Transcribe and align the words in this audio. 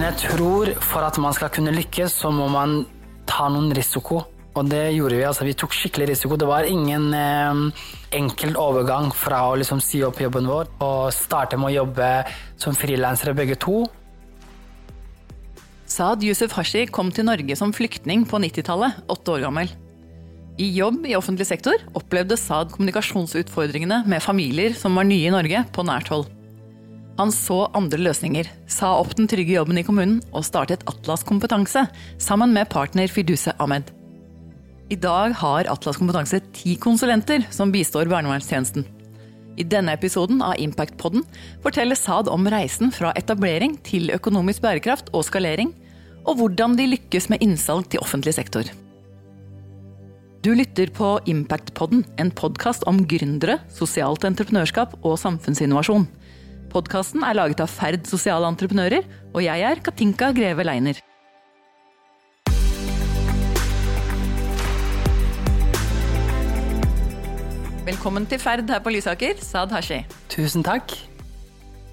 Men 0.00 0.14
jeg 0.14 0.30
tror 0.30 0.70
for 0.80 1.04
at 1.04 1.18
man 1.20 1.34
skal 1.36 1.50
kunne 1.52 1.74
lykkes, 1.76 2.14
så 2.22 2.30
må 2.32 2.46
man 2.48 2.86
ta 3.28 3.50
noen 3.52 3.66
risiko. 3.76 4.22
Og 4.56 4.70
det 4.72 4.94
gjorde 4.94 5.18
vi. 5.18 5.26
altså 5.28 5.44
Vi 5.44 5.52
tok 5.60 5.76
skikkelig 5.76 6.06
risiko. 6.14 6.38
Det 6.40 6.48
var 6.48 6.64
ingen 6.64 7.10
eh, 7.12 7.84
enkel 8.16 8.56
overgang 8.56 9.10
fra 9.12 9.42
å 9.50 9.58
liksom 9.60 9.82
si 9.84 10.00
opp 10.00 10.22
jobben 10.24 10.48
vår 10.48 10.72
og 10.80 11.12
starte 11.12 11.60
med 11.60 11.68
å 11.68 11.74
jobbe 11.82 12.08
som 12.56 12.72
frilansere 12.80 13.36
begge 13.36 13.60
to. 13.60 13.82
Saad 15.84 16.24
Yusuf 16.24 16.56
Hashi 16.56 16.86
kom 16.88 17.12
til 17.12 17.28
Norge 17.28 17.60
som 17.60 17.76
flyktning 17.76 18.24
på 18.24 18.40
90-tallet, 18.40 19.04
åtte 19.04 19.36
år 19.36 19.44
gammel. 19.50 19.76
I 20.56 20.72
jobb 20.80 21.04
i 21.12 21.18
offentlig 21.20 21.50
sektor 21.52 21.76
opplevde 21.92 22.40
Saad 22.40 22.72
kommunikasjonsutfordringene 22.72 24.06
med 24.08 24.24
familier 24.24 24.72
som 24.72 24.96
var 24.96 25.12
nye 25.12 25.28
i 25.28 25.36
Norge, 25.36 25.66
på 25.76 25.84
nært 25.84 26.08
hold. 26.08 26.30
Han 27.18 27.32
så 27.34 27.64
andre 27.76 28.00
løsninger, 28.00 28.48
sa 28.70 28.94
opp 29.00 29.16
den 29.18 29.28
trygge 29.28 29.56
jobben 29.56 29.80
i 29.80 29.84
kommunen 29.84 30.20
og 30.30 30.46
startet 30.46 30.84
Atlas 30.88 31.24
Kompetanse 31.26 31.86
sammen 32.22 32.54
med 32.54 32.70
partner 32.72 33.10
Fiduse 33.12 33.52
Ahmed. 33.58 33.90
I 34.90 34.96
dag 34.98 35.34
har 35.38 35.68
Atlas 35.70 36.00
Kompetanse 36.00 36.40
ti 36.56 36.76
konsulenter 36.80 37.44
som 37.54 37.70
bistår 37.74 38.08
barnevernstjenesten. 38.10 38.86
I 39.60 39.66
denne 39.68 39.92
episoden 39.92 40.40
av 40.42 40.56
Impactpodden 40.62 41.24
forteller 41.62 41.98
Saad 41.98 42.30
om 42.32 42.48
reisen 42.48 42.92
fra 42.94 43.12
etablering 43.18 43.76
til 43.86 44.12
økonomisk 44.14 44.62
bærekraft 44.64 45.10
og 45.12 45.26
skalering, 45.28 45.74
og 46.24 46.38
hvordan 46.38 46.76
de 46.78 46.88
lykkes 46.94 47.28
med 47.32 47.42
innsalg 47.44 47.90
til 47.90 48.00
offentlig 48.02 48.34
sektor. 48.36 48.64
Du 50.40 50.54
lytter 50.56 50.88
på 50.96 51.18
Impactpodden, 51.28 52.06
en 52.16 52.30
podkast 52.32 52.86
om 52.88 53.02
gründere, 53.04 53.58
sosialt 53.76 54.24
entreprenørskap 54.24 54.94
og 55.04 55.18
samfunnsinnovasjon. 55.20 56.06
Podkasten 56.70 57.24
er 57.26 57.34
laget 57.34 57.58
av 57.64 57.70
Ferd 57.72 58.04
sosiale 58.06 58.46
entreprenører, 58.46 59.02
og 59.34 59.42
jeg 59.42 59.62
er 59.66 59.80
Katinka 59.82 60.28
Greve 60.36 60.62
Leiner. 60.62 61.00
Velkommen 67.90 68.28
til 68.30 68.38
ferd 68.38 68.70
her 68.70 68.84
på 68.84 68.92
Lysaker, 68.94 69.34
Saad 69.42 69.74
Hashi. 69.74 70.04
Tusen 70.30 70.62
takk. 70.62 70.94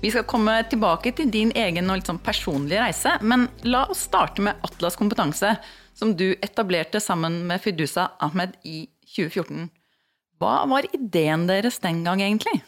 Vi 0.03 0.13
skal 0.13 0.27
komme 0.29 0.59
tilbake 0.69 1.15
til 1.17 1.33
din 1.33 1.49
egen 1.57 1.89
og 1.89 1.97
litt 1.97 2.11
sånn 2.11 2.21
personlige 2.21 2.85
reise, 2.85 3.17
men 3.25 3.47
la 3.65 3.87
oss 3.89 4.05
starte 4.05 4.45
med 4.45 4.61
Atlas 4.61 4.99
kompetanse, 4.99 5.55
som 5.97 6.13
du 6.13 6.35
etablerte 6.37 7.01
sammen 7.01 7.41
med 7.49 7.65
Fidusa 7.65 8.11
Ahmed 8.21 8.53
i 8.61 8.83
2014. 9.15 9.71
Hva 10.37 10.57
var 10.69 10.85
ideen 10.93 11.49
deres 11.49 11.81
den 11.81 12.05
gang, 12.05 12.21
egentlig? 12.21 12.59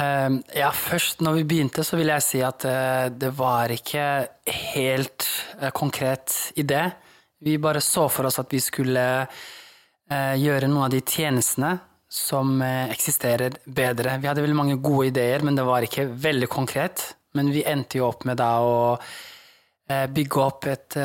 Uh, 0.00 0.40
ja, 0.56 0.72
først 0.72 1.20
når 1.20 1.40
vi 1.40 1.46
begynte, 1.50 1.84
så 1.84 1.98
vil 2.00 2.12
jeg 2.14 2.24
si 2.24 2.42
at 2.46 2.64
uh, 2.64 3.06
det 3.12 3.34
var 3.36 3.72
ikke 3.74 4.04
helt 4.72 5.26
uh, 5.60 5.68
konkret 5.76 6.52
idé. 6.56 6.86
Vi 7.44 7.58
bare 7.60 7.82
så 7.84 8.08
for 8.08 8.28
oss 8.28 8.40
at 8.40 8.52
vi 8.52 8.60
skulle 8.64 9.04
Eh, 10.10 10.34
gjøre 10.42 10.66
noen 10.66 10.88
av 10.88 10.90
de 10.90 11.00
tjenestene 11.06 11.76
som 12.10 12.56
eh, 12.66 12.90
eksisterer, 12.90 13.60
bedre. 13.62 14.16
Vi 14.18 14.26
hadde 14.26 14.42
vel 14.42 14.56
mange 14.58 14.80
gode 14.82 15.12
ideer, 15.12 15.44
men 15.46 15.54
det 15.54 15.66
var 15.68 15.86
ikke 15.86 16.08
veldig 16.10 16.48
konkret. 16.50 17.04
Men 17.38 17.52
vi 17.54 17.62
endte 17.62 18.00
jo 18.00 18.08
opp 18.08 18.26
med 18.26 18.40
da 18.40 18.50
å 18.66 18.80
eh, 18.96 20.06
bygge 20.10 20.42
opp 20.42 20.66
et 20.70 20.98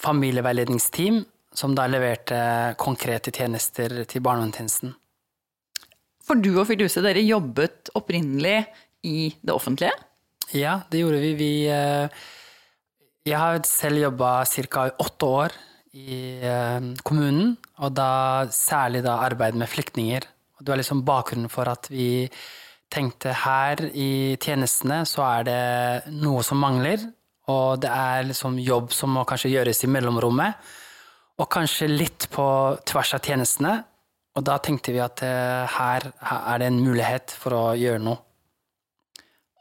familieveiledningsteam 0.00 1.20
som 1.54 1.74
da 1.76 1.84
leverte 1.88 2.38
konkrete 2.80 3.32
tjenester 3.32 3.92
til 4.08 4.22
barnevernstjenesten. 4.24 4.94
For 6.30 6.38
du 6.38 6.52
og 6.60 6.68
Fiduse, 6.68 7.02
dere 7.02 7.24
jobbet 7.26 7.90
opprinnelig 7.98 8.60
i 9.02 9.32
det 9.42 9.50
offentlige? 9.50 9.90
Ja, 10.54 10.76
det 10.86 11.00
gjorde 11.02 11.18
vi. 11.18 11.32
vi 11.34 11.54
jeg 13.26 13.34
har 13.34 13.58
selv 13.66 13.98
jobba 13.98 14.44
ca. 14.46 14.84
åtte 15.02 15.26
år 15.26 15.56
i 15.98 16.38
eh, 16.38 16.86
kommunen, 17.02 17.56
og 17.82 17.96
da 17.98 18.46
særlig 18.54 19.02
da 19.02 19.18
arbeid 19.26 19.58
med 19.58 19.68
flyktninger. 19.74 20.22
Og 20.54 20.62
det 20.62 20.70
var 20.70 20.78
liksom 20.78 21.02
bakgrunnen 21.02 21.50
for 21.50 21.66
at 21.66 21.90
vi 21.90 22.30
tenkte 22.94 23.34
her 23.34 23.82
i 23.90 24.38
tjenestene 24.38 25.02
så 25.10 25.26
er 25.26 25.50
det 25.50 26.14
noe 26.14 26.46
som 26.46 26.62
mangler, 26.62 27.10
og 27.50 27.82
det 27.82 27.90
er 27.90 28.30
liksom 28.30 28.62
jobb 28.62 28.94
som 28.94 29.18
må 29.18 29.26
kanskje 29.26 29.50
gjøres 29.50 29.82
i 29.82 29.90
mellomrommet, 29.90 30.54
og 31.42 31.50
kanskje 31.50 31.90
litt 31.90 32.30
på 32.30 32.46
tvers 32.86 33.16
av 33.18 33.26
tjenestene. 33.26 33.80
Og 34.38 34.46
da 34.46 34.56
tenkte 34.62 34.94
vi 34.94 35.02
at 35.02 35.22
eh, 35.26 35.78
her, 35.78 36.10
her 36.22 36.42
er 36.54 36.62
det 36.62 36.70
en 36.70 36.82
mulighet 36.84 37.34
for 37.34 37.56
å 37.56 37.64
gjøre 37.78 38.02
noe. 38.04 38.20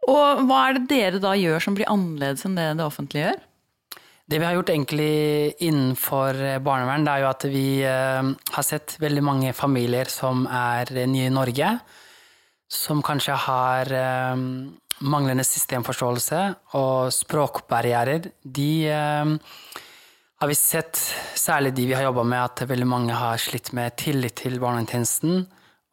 Og 0.10 0.42
hva 0.50 0.64
er 0.68 0.78
det 0.78 0.90
dere 0.90 1.22
da 1.22 1.36
gjør 1.38 1.62
som 1.62 1.78
blir 1.78 1.90
annerledes 1.92 2.46
enn 2.48 2.58
det 2.58 2.72
det 2.80 2.86
offentlige 2.86 3.28
gjør? 3.28 3.46
Det 4.30 4.38
vi 4.38 4.46
har 4.46 4.54
gjort 4.54 4.70
egentlig 4.70 5.14
innenfor 5.66 6.38
barnevern, 6.62 7.06
det 7.06 7.14
er 7.16 7.24
jo 7.24 7.30
at 7.32 7.46
vi 7.50 7.66
eh, 7.82 8.28
har 8.54 8.66
sett 8.66 8.94
veldig 9.02 9.24
mange 9.26 9.56
familier 9.58 10.12
som 10.14 10.46
er 10.46 10.92
nye 11.10 11.32
i 11.32 11.34
Norge, 11.34 11.72
som 12.70 13.02
kanskje 13.06 13.38
har 13.48 13.90
eh, 13.90 14.44
manglende 15.10 15.46
systemforståelse 15.48 16.44
og 16.78 17.10
språkbarrierer. 17.16 18.30
De 18.46 18.72
eh, 18.94 19.34
har 20.40 20.48
vi 20.48 20.56
sett, 20.56 20.96
særlig 21.36 21.74
de 21.76 21.86
vi 21.90 21.96
har 21.98 22.06
jobba 22.08 22.24
med, 22.24 22.40
at 22.40 22.64
veldig 22.70 22.88
mange 22.88 23.16
har 23.16 23.40
slitt 23.42 23.74
med 23.76 23.98
tillit 24.00 24.38
til 24.40 24.56
barnevernstjenesten. 24.62 25.44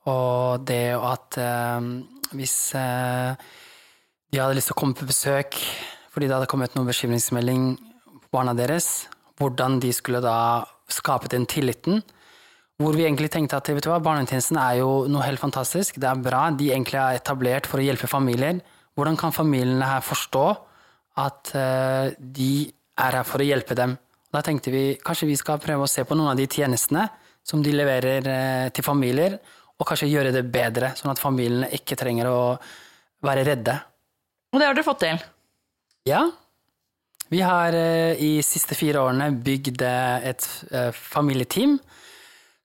Og 0.07 0.63
det 0.69 0.95
at 0.95 1.39
hvis 2.31 2.55
de 2.71 4.39
hadde 4.39 4.55
lyst 4.55 4.71
til 4.71 4.77
å 4.77 4.79
komme 4.79 4.95
på 4.95 5.09
besøk 5.09 5.59
fordi 6.15 6.31
det 6.31 6.37
hadde 6.37 6.49
kommet 6.49 6.73
noen 6.77 6.87
bekymringsmelding 6.89 7.65
barna 8.33 8.55
deres, 8.57 9.09
hvordan 9.37 9.81
de 9.83 9.91
skulle 9.93 10.23
da 10.25 10.65
skape 10.89 11.29
den 11.29 11.45
tilliten. 11.51 12.01
Hvor 12.81 12.97
vi 12.97 13.05
egentlig 13.05 13.29
tenkte 13.35 13.59
at 13.59 13.69
vet 13.69 13.89
barnevernstjenesten 13.89 14.57
er 14.63 14.79
jo 14.81 15.05
noe 15.11 15.27
helt 15.27 15.43
fantastisk. 15.43 15.99
Det 16.01 16.09
er 16.09 16.23
bra. 16.25 16.47
De 16.57 16.71
egentlig 16.71 17.01
er 17.03 17.19
etablert 17.19 17.69
for 17.69 17.83
å 17.83 17.85
hjelpe 17.85 18.09
familier. 18.09 18.63
Hvordan 18.97 19.19
kan 19.21 19.35
familiene 19.37 19.91
her 19.91 20.07
forstå 20.07 20.47
at 21.21 21.53
uh, 21.57 22.15
de 22.17 22.69
er 22.97 23.19
her 23.19 23.29
for 23.29 23.45
å 23.45 23.49
hjelpe 23.49 23.77
dem? 23.77 23.97
Da 24.37 24.45
tenkte 24.45 24.73
vi 24.75 24.85
kanskje 25.01 25.31
vi 25.31 25.39
skal 25.41 25.61
prøve 25.63 25.87
å 25.87 25.91
se 25.91 26.05
på 26.05 26.17
noen 26.19 26.35
av 26.35 26.41
de 26.41 26.45
tjenestene 26.45 27.09
som 27.47 27.63
de 27.65 27.73
leverer 27.73 28.27
uh, 28.29 28.69
til 28.75 28.85
familier, 28.85 29.39
og 29.77 29.89
kanskje 29.89 30.11
gjøre 30.11 30.33
det 30.35 30.45
bedre, 30.53 30.93
sånn 30.99 31.13
at 31.13 31.21
familiene 31.21 31.71
ikke 31.77 31.97
trenger 31.97 32.29
å 32.29 32.41
være 33.25 33.45
redde. 33.49 33.77
Og 34.53 34.61
det 34.61 34.69
har 34.69 34.77
dere 34.77 34.87
fått 34.87 35.05
til? 35.05 35.21
Ja, 36.09 36.25
vi 37.29 37.41
har 37.43 37.75
eh, 37.75 38.15
i 38.23 38.37
de 38.39 38.43
siste 38.47 38.77
fire 38.79 39.03
årene 39.03 39.33
bygd 39.43 39.83
eh, 39.83 40.29
et 40.31 40.47
eh, 40.71 40.91
familieteam. 40.95 41.79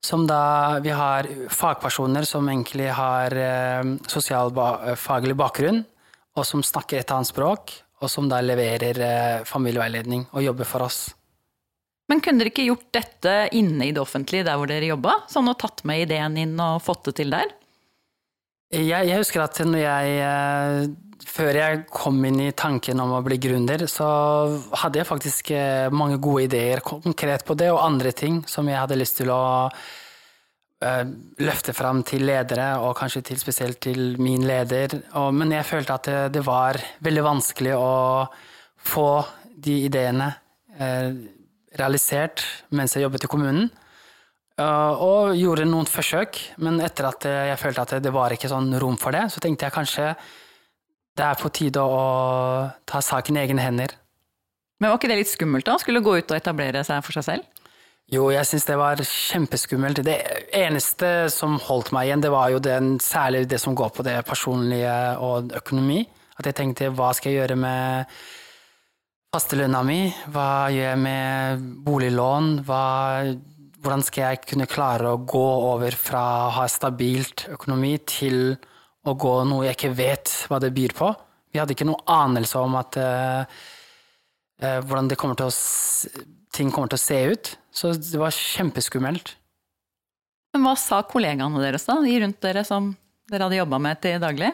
Som 0.02 0.26
da 0.26 0.80
Vi 0.82 0.90
har 0.90 1.28
fagpersoner 1.54 2.26
som 2.26 2.48
egentlig 2.50 2.88
har 2.90 3.36
sosialfaglig 4.10 5.36
bakgrunn, 5.38 5.84
og 6.34 6.48
som 6.50 6.64
snakker 6.66 6.98
et 6.98 7.14
annet 7.14 7.30
språk, 7.30 7.76
og 8.02 8.10
som 8.10 8.26
da 8.26 8.40
leverer 8.42 9.46
familieveiledning 9.46 10.26
og 10.34 10.42
jobber 10.42 10.66
for 10.66 10.88
oss. 10.88 11.04
Men 12.12 12.20
kunne 12.20 12.44
dere 12.44 12.52
ikke 12.52 12.68
gjort 12.68 12.90
dette 12.92 13.36
inne 13.56 13.88
i 13.88 13.94
det 13.96 14.02
offentlige, 14.02 14.44
der 14.44 14.60
hvor 14.60 14.68
dere 14.68 14.90
jobba? 14.90 15.22
Sånn 15.32 15.48
og 15.48 15.56
tatt 15.62 15.86
med 15.88 16.04
ideen 16.04 16.36
inn 16.42 16.58
og 16.60 16.82
fått 16.84 17.08
det 17.08 17.16
til 17.22 17.32
der? 17.32 17.54
Jeg, 18.72 19.08
jeg 19.08 19.16
husker 19.20 19.46
at 19.46 19.64
når 19.68 19.82
jeg 19.84 20.92
før 21.28 21.56
jeg 21.56 21.82
kom 21.92 22.20
inn 22.28 22.40
i 22.44 22.52
tanken 22.58 23.00
om 23.04 23.14
å 23.16 23.24
bli 23.24 23.38
gründer, 23.42 23.86
så 23.90 24.08
hadde 24.84 25.02
jeg 25.02 25.08
faktisk 25.10 25.52
eh, 25.56 25.88
mange 25.94 26.18
gode 26.24 26.48
ideer 26.50 26.82
konkret 26.84 27.46
på 27.48 27.56
det, 27.60 27.70
og 27.72 27.84
andre 27.84 28.14
ting 28.16 28.42
som 28.50 28.68
jeg 28.70 28.80
hadde 28.80 28.98
lyst 29.00 29.20
til 29.22 29.32
å 29.32 29.42
uh, 29.70 31.04
løfte 31.46 31.76
fram 31.78 32.02
til 32.08 32.26
ledere, 32.28 32.74
og 32.82 32.96
kanskje 33.00 33.24
til, 33.32 33.42
spesielt 33.42 33.80
til 33.86 34.18
min 34.22 34.48
leder. 34.50 34.98
Men 35.36 35.54
jeg 35.56 35.70
følte 35.70 36.00
at 36.00 36.10
det, 36.34 36.44
var 36.48 36.80
veldig 37.06 37.28
vanskelig 37.28 37.76
å 37.78 37.92
få 38.92 39.12
de 39.62 39.78
ideene 39.86 40.32
realisert 41.80 42.44
mens 42.76 42.96
jeg 42.96 43.06
jobbet 43.06 43.28
i 43.28 43.32
kommunen. 43.32 43.72
Uh, 44.60 44.94
og 45.02 45.38
gjorde 45.40 45.66
noen 45.66 45.88
forsøk, 45.90 46.38
men 46.62 46.82
etter 46.84 47.08
at 47.08 47.26
jeg 47.26 47.60
følte 47.62 47.86
at 47.86 47.94
det, 47.96 48.04
det 48.06 48.14
var 48.14 48.34
ikke 48.36 48.52
sånn 48.52 48.70
rom 48.82 49.00
for 49.00 49.16
det, 49.16 49.24
så 49.34 49.42
tenkte 49.42 49.66
jeg 49.66 49.76
kanskje 49.78 50.12
det 51.18 51.26
er 51.28 51.40
på 51.40 51.50
tide 51.52 51.82
å 51.84 52.04
ta 52.88 53.02
saken 53.04 53.38
i 53.38 53.44
egne 53.44 53.64
hender. 53.64 53.96
Men 54.82 54.92
var 54.92 55.00
ikke 55.00 55.12
det 55.12 55.20
litt 55.20 55.32
skummelt, 55.32 55.68
da? 55.68 55.78
Skulle 55.82 56.04
gå 56.04 56.16
ut 56.18 56.32
og 56.32 56.38
etablere 56.38 56.84
seg 56.88 57.04
for 57.06 57.18
seg 57.18 57.28
selv? 57.28 57.66
Jo, 58.12 58.26
jeg 58.34 58.48
syns 58.48 58.66
det 58.68 58.76
var 58.80 59.00
kjempeskummelt. 59.08 60.02
Det 60.04 60.18
eneste 60.58 61.30
som 61.32 61.60
holdt 61.64 61.94
meg 61.96 62.10
igjen, 62.10 62.24
det 62.26 62.32
var 62.34 62.50
jo 62.52 62.60
den, 62.64 62.96
særlig 63.00 63.46
det 63.52 63.62
som 63.62 63.76
går 63.78 63.94
på 63.96 64.04
det 64.08 64.18
personlige 64.28 64.96
og 65.24 65.54
økonomi. 65.62 66.02
At 66.42 66.50
jeg 66.50 66.58
tenkte 66.58 66.90
hva 66.98 67.12
skal 67.16 67.32
jeg 67.32 67.44
gjøre 67.44 67.60
med 67.62 68.18
fastelønna 69.32 69.80
mi? 69.88 70.02
Hva 70.34 70.68
gjør 70.74 70.90
jeg 70.90 71.00
med 71.00 71.68
boliglån? 71.86 72.50
Hva, 72.68 72.84
hvordan 73.80 74.04
skal 74.04 74.26
jeg 74.26 74.42
kunne 74.50 74.68
klare 74.68 75.14
å 75.14 75.22
gå 75.24 75.46
over 75.72 75.96
fra 75.96 76.24
å 76.48 76.54
ha 76.58 76.66
stabilt 76.72 77.46
økonomi 77.54 77.94
til 78.04 78.58
å 79.08 79.14
gå 79.16 79.36
noe 79.48 79.70
jeg 79.70 79.78
ikke 79.78 79.94
vet 79.98 80.34
hva 80.52 80.60
det 80.62 80.74
byr 80.76 80.96
på. 80.98 81.14
Vi 81.52 81.62
hadde 81.62 81.74
ikke 81.76 81.88
noen 81.88 82.12
anelse 82.12 82.60
om 82.60 82.76
at 82.80 82.98
uh, 83.00 83.62
hvordan 84.60 85.10
kommer 85.16 85.48
å, 85.48 85.52
ting 86.54 86.70
kommer 86.72 86.92
til 86.92 87.00
å 87.00 87.06
se 87.06 87.22
ut. 87.32 87.54
Så 87.72 87.94
det 87.96 88.20
var 88.20 88.36
kjempeskummelt. 88.36 89.34
Men 90.52 90.68
hva 90.68 90.76
sa 90.76 91.00
kollegaene 91.08 91.64
deres 91.64 91.88
da, 91.88 91.96
de 92.04 92.20
rundt 92.20 92.44
dere 92.44 92.66
som 92.68 92.92
dere 93.32 93.48
hadde 93.48 93.62
jobba 93.62 93.80
med 93.80 94.04
til 94.04 94.20
daglig? 94.20 94.52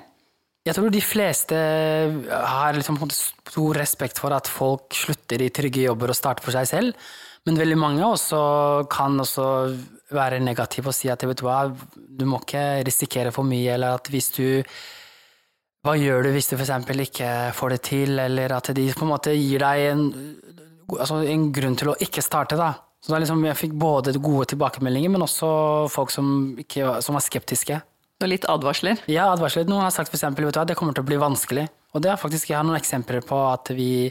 Jeg 0.67 0.75
tror 0.75 0.91
de 0.91 0.99
fleste 0.99 1.57
har 2.27 2.75
liksom 2.75 2.99
stor 3.13 3.77
respekt 3.79 4.19
for 4.19 4.35
at 4.35 4.49
folk 4.51 4.91
slutter 4.95 5.45
i 5.45 5.51
trygge 5.53 5.85
jobber 5.85 6.11
og 6.11 6.17
starter 6.17 6.43
for 6.43 6.55
seg 6.55 6.67
selv, 6.67 7.07
men 7.47 7.59
veldig 7.59 7.77
mange 7.79 8.03
også 8.03 8.39
kan 8.91 9.15
også 9.23 9.47
være 10.11 10.41
negative 10.43 10.91
og 10.91 10.95
si 10.95 11.07
at 11.11 11.23
vet 11.23 11.39
du 11.39 11.45
hva, 11.47 11.69
du 11.71 12.25
må 12.27 12.41
ikke 12.43 12.83
risikere 12.87 13.31
for 13.35 13.47
mye, 13.47 13.77
eller 13.77 13.95
at 13.99 14.11
hvis 14.11 14.31
du 14.35 14.47
Hva 15.85 15.93
gjør 15.95 16.25
du 16.25 16.33
hvis 16.33 16.49
du 16.49 16.57
f.eks. 16.57 16.71
ikke 16.99 17.27
får 17.55 17.69
det 17.71 17.81
til, 17.87 18.19
eller 18.19 18.51
at 18.51 18.73
de 18.75 18.89
på 18.91 19.05
en 19.05 19.11
måte 19.13 19.31
gir 19.31 19.61
deg 19.63 19.83
en, 19.93 20.01
altså 20.97 21.21
en 21.23 21.45
grunn 21.55 21.77
til 21.79 21.93
å 21.93 21.99
ikke 22.03 22.23
starte, 22.25 22.57
da. 22.59 22.73
Så 22.99 23.15
liksom, 23.15 23.45
jeg 23.45 23.55
fikk 23.55 23.75
både 23.79 24.17
gode 24.19 24.49
tilbakemeldinger, 24.51 25.13
men 25.13 25.23
også 25.23 25.49
folk 25.93 26.11
som, 26.11 26.57
ikke, 26.59 26.97
som 27.05 27.15
var 27.15 27.23
skeptiske. 27.23 27.77
Og 28.17 28.29
litt 28.31 28.47
advarsler? 28.49 29.03
Ja, 29.11 29.27
advarsler. 29.29 29.67
Noen 29.69 29.85
har 29.85 29.93
sagt 29.93 30.15
eksempel, 30.15 30.47
vet 30.47 30.57
det 30.65 30.77
kommer 30.77 30.95
til 30.97 31.05
å 31.05 31.09
bli 31.09 31.19
vanskelig. 31.21 31.67
Og 31.93 32.01
det 32.01 32.09
har 32.11 32.21
faktisk, 32.21 32.49
jeg 32.49 32.57
har 32.57 32.65
noen 32.65 32.79
eksempler 32.79 33.21
på 33.25 33.37
at 33.51 33.69
vi 33.77 34.09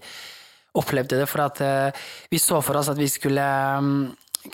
opplevde 0.79 1.19
det, 1.19 1.27
for 1.31 1.43
at 1.47 1.63
eh, 1.65 2.05
vi 2.31 2.39
så 2.39 2.61
for 2.63 2.79
oss 2.79 2.91
at 2.93 3.01
vi 3.01 3.09
skulle 3.11 3.43
mm, 3.83 3.97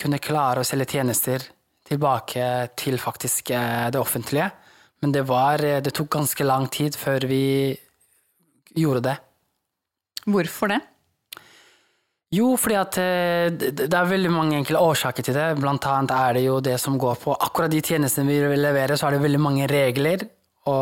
kunne 0.00 0.22
klare 0.22 0.62
å 0.62 0.66
selge 0.66 0.94
tjenester 0.94 1.44
tilbake 1.88 2.46
til 2.78 2.96
faktisk 3.00 3.52
eh, 3.52 3.90
det 3.93 4.00
offentlige. 4.00 4.49
Men 5.02 5.12
det 5.12 5.26
var, 5.28 5.60
eh, 5.66 5.82
det 5.84 5.93
tok 5.98 6.12
ganske 6.16 6.46
lang 6.46 6.69
tid 6.72 6.96
før 6.96 7.26
vi 7.28 7.44
gjorde 8.78 9.05
det. 9.10 9.16
Hvorfor 10.32 10.72
det? 10.72 10.81
Jo, 12.32 12.55
fordi 12.56 12.76
at 12.81 12.96
eh, 12.96 13.50
det 13.52 13.93
er 13.93 14.08
veldig 14.08 14.31
mange 14.32 14.56
enkle 14.56 14.81
årsaker 14.81 15.26
til 15.26 15.37
det. 15.37 15.50
Blant 15.61 15.84
annet 15.84 16.14
er 16.17 16.38
det 16.38 16.44
jo 16.46 16.61
det 16.64 16.79
som 16.81 16.96
går 17.00 17.19
på 17.20 17.34
akkurat 17.37 17.73
de 17.73 17.82
tjenestene 17.84 18.31
vi 18.31 18.38
vil 18.40 18.62
levere, 18.62 18.96
så 18.96 19.08
er 19.08 19.17
det 19.17 19.26
veldig 19.26 19.40
mange 19.43 19.67
regler 19.69 20.25
å 20.64 20.76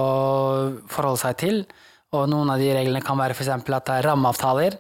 forholde 0.87 1.23
seg 1.25 1.41
til. 1.41 1.65
Og 2.15 2.29
noen 2.31 2.53
av 2.55 2.63
de 2.63 2.71
reglene 2.75 3.03
kan 3.03 3.19
være 3.19 3.35
f.eks. 3.35 3.51
at 3.51 3.67
det 3.67 3.97
er 3.97 4.07
rammeavtaler. 4.07 4.77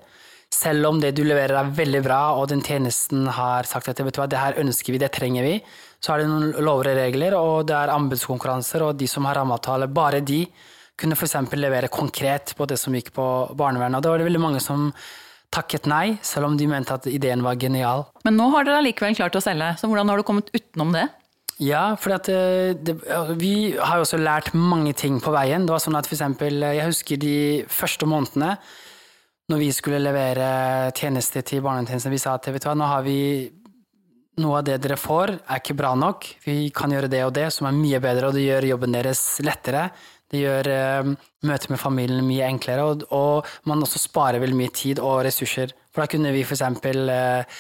Selv 0.50 0.86
om 0.88 0.98
det 1.02 1.10
du 1.14 1.22
leverer 1.26 1.56
er 1.58 1.72
veldig 1.74 2.02
bra, 2.04 2.20
og 2.38 2.48
den 2.50 2.62
tjenesten 2.66 3.26
har 3.34 3.66
sagt 3.70 3.90
at 3.90 4.02
vet 4.02 4.14
du 4.14 4.20
hva, 4.20 4.28
det 4.30 4.38
her 4.38 4.58
ønsker 4.62 4.94
vi, 4.94 5.00
det 5.02 5.12
trenger 5.14 5.46
vi, 5.46 5.56
så 6.02 6.14
er 6.14 6.22
det 6.22 6.28
noen 6.30 6.52
lover 6.66 6.90
og 6.90 6.98
regler, 6.98 7.36
og 7.38 7.66
det 7.70 7.76
er 7.76 7.92
anbudskonkurranser, 7.94 8.82
og 8.86 8.98
de 8.98 9.10
som 9.10 9.26
har 9.26 9.38
rammeavtale, 9.38 9.90
bare 9.94 10.22
de 10.26 10.44
kunne 10.98 11.18
f.eks. 11.18 11.36
levere 11.54 11.90
konkret 11.90 12.54
på 12.58 12.66
det 12.70 12.78
som 12.78 12.94
gikk 12.94 13.10
på 13.16 13.26
barnevernet. 13.58 13.98
Og 13.98 14.06
det 14.06 14.14
var 14.14 14.22
det 14.22 14.30
veldig 14.30 14.42
mange 14.42 14.62
som 14.62 14.90
takket 15.54 15.88
nei, 15.90 16.18
selv 16.22 16.50
om 16.50 16.58
de 16.58 16.68
mente 16.70 16.94
at 16.94 17.08
ideen 17.10 17.42
var 17.42 17.58
genial. 17.60 18.06
Men 18.26 18.38
nå 18.38 18.50
har 18.54 18.66
dere 18.66 18.82
allikevel 18.82 19.16
klart 19.18 19.38
å 19.38 19.42
selge, 19.42 19.72
så 19.80 19.90
hvordan 19.90 20.12
har 20.12 20.20
du 20.20 20.26
kommet 20.26 20.52
utenom 20.54 20.94
det? 20.94 21.08
Ja, 21.60 21.94
for 22.00 22.14
vi 23.36 23.54
har 23.76 23.98
jo 23.98 24.04
også 24.06 24.20
lært 24.20 24.54
mange 24.56 24.94
ting 24.96 25.18
på 25.20 25.32
veien. 25.34 25.66
Det 25.66 25.74
var 25.74 25.82
sånn 25.84 25.98
at 25.98 26.08
for 26.08 26.16
eksempel, 26.16 26.62
jeg 26.64 26.86
husker 26.88 27.20
de 27.20 27.34
første 27.68 28.08
månedene 28.08 28.54
når 29.50 29.58
vi 29.60 29.70
skulle 29.74 29.98
levere 30.00 30.46
tjenester 30.96 31.42
til 31.44 31.60
barnetjenesten. 31.64 32.12
vi 32.14 32.22
sa 32.22 32.36
at 32.38 32.46
vet 32.48 32.62
du 32.62 32.68
hva, 32.68 32.76
nå 32.78 32.86
har 32.86 33.02
vi 33.04 33.18
noe 34.40 34.60
av 34.60 34.64
det 34.64 34.78
dere 34.80 34.96
får, 34.96 35.34
er 35.42 35.60
ikke 35.60 35.76
bra 35.76 35.90
nok. 35.98 36.28
Vi 36.46 36.70
kan 36.72 36.94
gjøre 36.94 37.10
det 37.12 37.24
og 37.26 37.34
det, 37.36 37.50
som 37.52 37.68
er 37.68 37.76
mye 37.76 38.00
bedre, 38.00 38.30
og 38.30 38.38
det 38.38 38.46
gjør 38.46 38.70
jobben 38.70 38.94
deres 38.94 39.22
lettere. 39.44 39.90
Det 40.30 40.44
gjør 40.44 40.70
eh, 40.70 41.10
møtet 41.48 41.72
med 41.72 41.80
familien 41.82 42.26
mye 42.26 42.46
enklere, 42.46 42.86
og, 42.86 43.04
og 43.10 43.48
man 43.66 43.82
også 43.82 43.98
sparer 43.98 44.42
veldig 44.42 44.58
mye 44.58 44.74
tid 44.74 45.02
og 45.02 45.24
ressurser. 45.26 45.74
For 45.90 46.04
da 46.04 46.10
kunne 46.12 46.32
vi 46.34 46.44
eksempel 46.46 47.10
eh, 47.10 47.58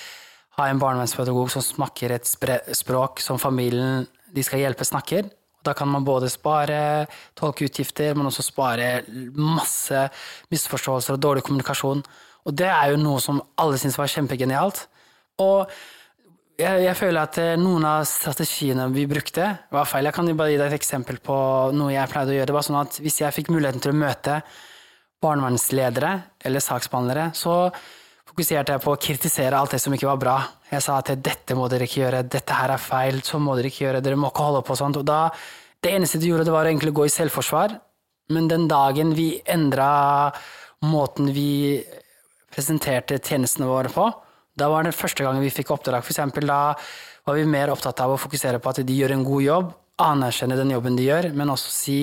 ha 0.58 0.68
en 0.68 0.80
barnevernspedagog 0.82 1.50
som 1.50 1.64
snakker 1.66 2.14
et 2.14 2.30
språk 2.30 3.22
som 3.24 3.40
familien 3.42 4.06
de 4.30 4.44
skal 4.46 4.62
hjelpe, 4.62 4.86
snakker. 4.86 5.26
Da 5.66 5.74
kan 5.76 5.90
man 5.90 6.06
både 6.06 6.30
spare 6.32 7.06
tolkeutgifter, 7.36 8.14
men 8.16 8.30
også 8.30 8.46
spare 8.46 9.02
masse 9.36 10.06
misforståelser 10.52 11.16
og 11.16 11.22
dårlig 11.22 11.44
kommunikasjon. 11.44 12.04
Og 12.46 12.56
det 12.56 12.70
er 12.70 12.92
jo 12.92 13.00
noe 13.02 13.20
som 13.20 13.42
alle 13.60 13.80
syns 13.80 13.98
var 14.00 14.08
kjempegenialt. 14.08 14.86
Og 15.42 15.68
jeg, 16.60 16.82
jeg, 16.84 16.96
føler 16.98 17.20
at 17.22 17.38
eh, 17.40 17.54
noen 17.60 17.86
av 17.88 18.02
strategiene 18.08 18.88
vi 18.94 19.06
brukte, 19.10 19.46
var 19.72 19.88
feil. 19.88 20.08
Jeg 20.08 20.16
kan 20.16 20.28
bare 20.36 20.52
gi 20.52 20.58
deg 20.60 20.68
et 20.72 20.80
eksempel 20.80 21.20
på 21.24 21.36
noe 21.76 21.94
jeg 21.94 22.10
pleide 22.12 22.34
å 22.34 22.36
gjøre. 22.36 22.50
Det 22.50 22.56
var 22.56 22.66
sånn 22.66 22.80
at 22.82 23.00
Hvis 23.00 23.20
jeg 23.22 23.36
fikk 23.36 23.50
muligheten 23.54 23.82
til 23.82 23.94
å 23.94 24.00
møte 24.00 24.40
barnevernsledere 25.20 26.12
eller 26.48 26.64
saksbehandlere, 26.64 27.30
så 27.36 27.56
fokuserte 28.30 28.76
jeg 28.76 28.84
på 28.84 28.94
å 28.94 29.00
kritisere 29.00 29.58
alt 29.58 29.74
det 29.74 29.82
som 29.82 29.94
ikke 29.96 30.08
var 30.08 30.20
bra. 30.20 30.36
Jeg 30.70 30.84
sa 30.84 31.00
at 31.00 31.12
dette 31.18 31.56
må 31.58 31.66
dere 31.68 31.88
ikke 31.88 32.04
gjøre, 32.04 32.22
dette 32.30 32.56
her 32.56 32.72
er 32.76 32.82
feil, 32.82 33.20
så 33.26 33.40
må 33.42 33.56
dere 33.58 33.72
ikke 33.72 33.84
gjøre, 33.86 34.04
dere 34.04 34.20
må 34.20 34.30
ikke 34.30 34.46
holde 34.48 34.64
på 34.68 34.78
sånt. 34.78 35.00
Og 35.00 35.06
da, 35.08 35.26
det 35.82 35.92
eneste 35.96 36.20
du 36.22 36.28
gjorde, 36.30 36.46
det 36.48 36.54
var 36.54 36.70
å 36.70 36.96
gå 37.00 37.08
i 37.08 37.12
selvforsvar. 37.12 37.76
Men 38.30 38.48
den 38.48 38.68
dagen 38.70 39.12
vi 39.18 39.32
endra 39.50 40.30
måten 40.86 41.32
vi 41.34 41.82
presenterte 42.54 43.18
tjenestene 43.18 43.68
våre 43.68 43.90
på, 43.92 44.06
da 44.58 44.68
var 44.72 44.86
det 44.86 44.96
første 44.96 45.24
gangen 45.24 45.44
vi 45.44 45.52
fikk 45.52 45.70
oppdrag. 45.74 46.02
For 46.04 46.14
eksempel, 46.14 46.48
da 46.50 46.74
var 47.26 47.38
vi 47.38 47.46
mer 47.48 47.72
opptatt 47.72 48.00
av 48.02 48.14
å 48.14 48.18
fokusere 48.20 48.60
på 48.62 48.72
at 48.72 48.82
de 48.86 48.96
gjør 48.96 49.14
en 49.14 49.24
god 49.26 49.44
jobb, 49.44 49.70
anerkjenne 50.00 50.58
den 50.58 50.72
jobben 50.74 50.96
de 50.98 51.06
gjør, 51.06 51.30
men 51.36 51.52
også 51.52 51.72
si 51.72 52.00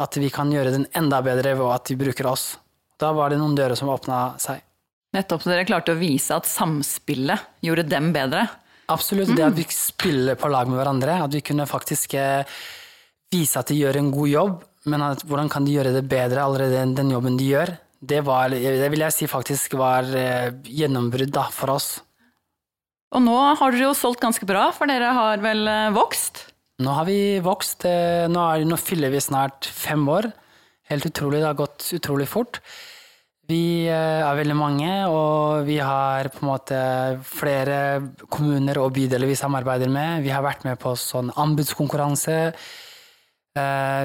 at 0.00 0.16
vi 0.18 0.30
kan 0.32 0.50
gjøre 0.50 0.72
den 0.74 0.86
enda 0.96 1.20
bedre 1.22 1.54
ved 1.58 1.70
at 1.70 1.90
de 1.90 1.98
bruker 2.00 2.26
oss. 2.26 2.54
Da 2.98 3.12
var 3.14 3.30
det 3.30 3.38
noen 3.40 3.54
dører 3.58 3.78
som 3.78 3.90
åpna 3.92 4.34
seg. 4.42 4.62
Nettopp 5.14 5.44
så 5.44 5.52
dere 5.52 5.66
klarte 5.68 5.94
å 5.94 5.98
vise 5.98 6.34
at 6.34 6.48
samspillet 6.50 7.62
gjorde 7.62 7.86
dem 7.86 8.10
bedre. 8.14 8.48
Absolutt. 8.90 9.30
Det 9.36 9.44
at 9.46 9.56
vi 9.56 9.66
spiller 9.70 10.38
på 10.38 10.50
lag 10.50 10.68
med 10.68 10.80
hverandre, 10.80 11.20
at 11.24 11.32
vi 11.32 11.42
kunne 11.46 11.68
faktisk 11.70 12.16
eh, 12.18 12.42
vise 13.32 13.60
at 13.60 13.70
de 13.70 13.78
gjør 13.78 14.00
en 14.00 14.10
god 14.14 14.30
jobb, 14.32 14.56
men 14.90 15.04
at, 15.06 15.22
hvordan 15.24 15.48
kan 15.52 15.64
de 15.64 15.76
gjøre 15.76 15.94
det 15.94 16.04
bedre 16.10 16.42
allerede 16.42 16.82
enn 16.82 16.96
den 16.98 17.14
jobben 17.14 17.38
de 17.40 17.46
gjør, 17.54 17.72
det, 18.10 18.20
var, 18.26 18.52
det 18.54 18.88
vil 18.92 19.04
jeg 19.06 19.14
si 19.16 19.28
faktisk 19.30 19.76
var 19.80 20.08
eh, 20.18 20.50
gjennombrudd 20.64 21.32
da, 21.34 21.46
for 21.54 21.74
oss. 21.76 21.88
Og 23.14 23.22
nå 23.22 23.34
har 23.60 23.74
dere 23.74 23.88
jo 23.88 23.94
solgt 23.96 24.22
ganske 24.24 24.46
bra, 24.48 24.68
for 24.74 24.90
dere 24.90 25.12
har 25.14 25.42
vel 25.44 25.68
eh, 25.70 25.90
vokst? 25.94 26.46
Nå 26.82 26.94
har 26.96 27.06
vi 27.06 27.18
vokst. 27.44 27.84
eh, 27.86 28.24
Nå, 28.30 28.40
er, 28.56 28.64
nå 28.66 28.78
fyller 28.80 29.12
vi 29.14 29.22
snart 29.22 29.68
fem 29.70 30.02
år. 30.10 30.30
Helt 30.90 31.06
utrolig. 31.08 31.38
Det 31.40 31.48
har 31.52 31.60
gått 31.60 31.86
utrolig 31.96 32.26
fort. 32.28 32.58
Vi 33.48 33.84
er 33.92 34.24
veldig 34.38 34.54
mange, 34.56 34.88
og 35.12 35.66
vi 35.68 35.74
har 35.76 36.30
på 36.32 36.40
en 36.40 36.48
måte 36.48 36.78
flere 37.28 37.76
kommuner 38.32 38.78
og 38.80 38.94
bydeler 38.96 39.28
vi 39.28 39.36
samarbeider 39.36 39.90
med. 39.92 40.22
Vi 40.24 40.32
har 40.32 40.40
vært 40.44 40.64
med 40.64 40.80
på 40.80 40.94
sånn 40.96 41.28
anbudskonkurranse. 41.36 42.38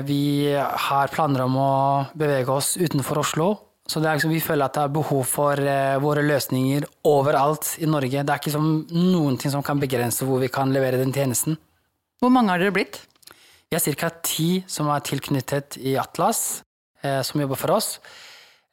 Vi 0.06 0.24
har 0.54 1.14
planer 1.16 1.46
om 1.46 1.56
å 1.56 1.72
bevege 2.20 2.52
oss 2.52 2.74
utenfor 2.78 3.24
Oslo. 3.24 3.48
Så 3.90 4.02
det 4.04 4.12
liksom, 4.14 4.34
vi 4.34 4.44
føler 4.44 4.70
at 4.70 4.76
det 4.78 4.84
er 4.86 4.94
behov 4.94 5.24
for 5.26 5.58
eh, 5.58 5.98
våre 6.02 6.22
løsninger 6.22 6.86
overalt 7.10 7.72
i 7.82 7.88
Norge. 7.90 8.22
Det 8.22 8.34
er 8.34 8.42
ikke 8.42 8.54
som 8.54 8.68
noen 8.94 9.40
ting 9.42 9.54
som 9.54 9.66
kan 9.66 9.82
begrense 9.82 10.28
hvor 10.28 10.42
vi 10.44 10.52
kan 10.54 10.70
levere 10.74 11.00
den 11.02 11.14
tjenesten. 11.16 11.58
Hvor 12.22 12.30
mange 12.34 12.54
har 12.54 12.62
dere 12.62 12.76
blitt? 12.76 13.00
Vi 13.70 13.78
er 13.78 13.96
ca. 14.02 14.10
ti 14.26 14.50
som 14.70 14.90
er 14.94 15.06
tilknyttet 15.06 15.80
i 15.82 15.96
Atlas, 15.98 16.62
eh, 17.02 17.22
som 17.26 17.42
jobber 17.42 17.58
for 17.58 17.74
oss. 17.78 17.96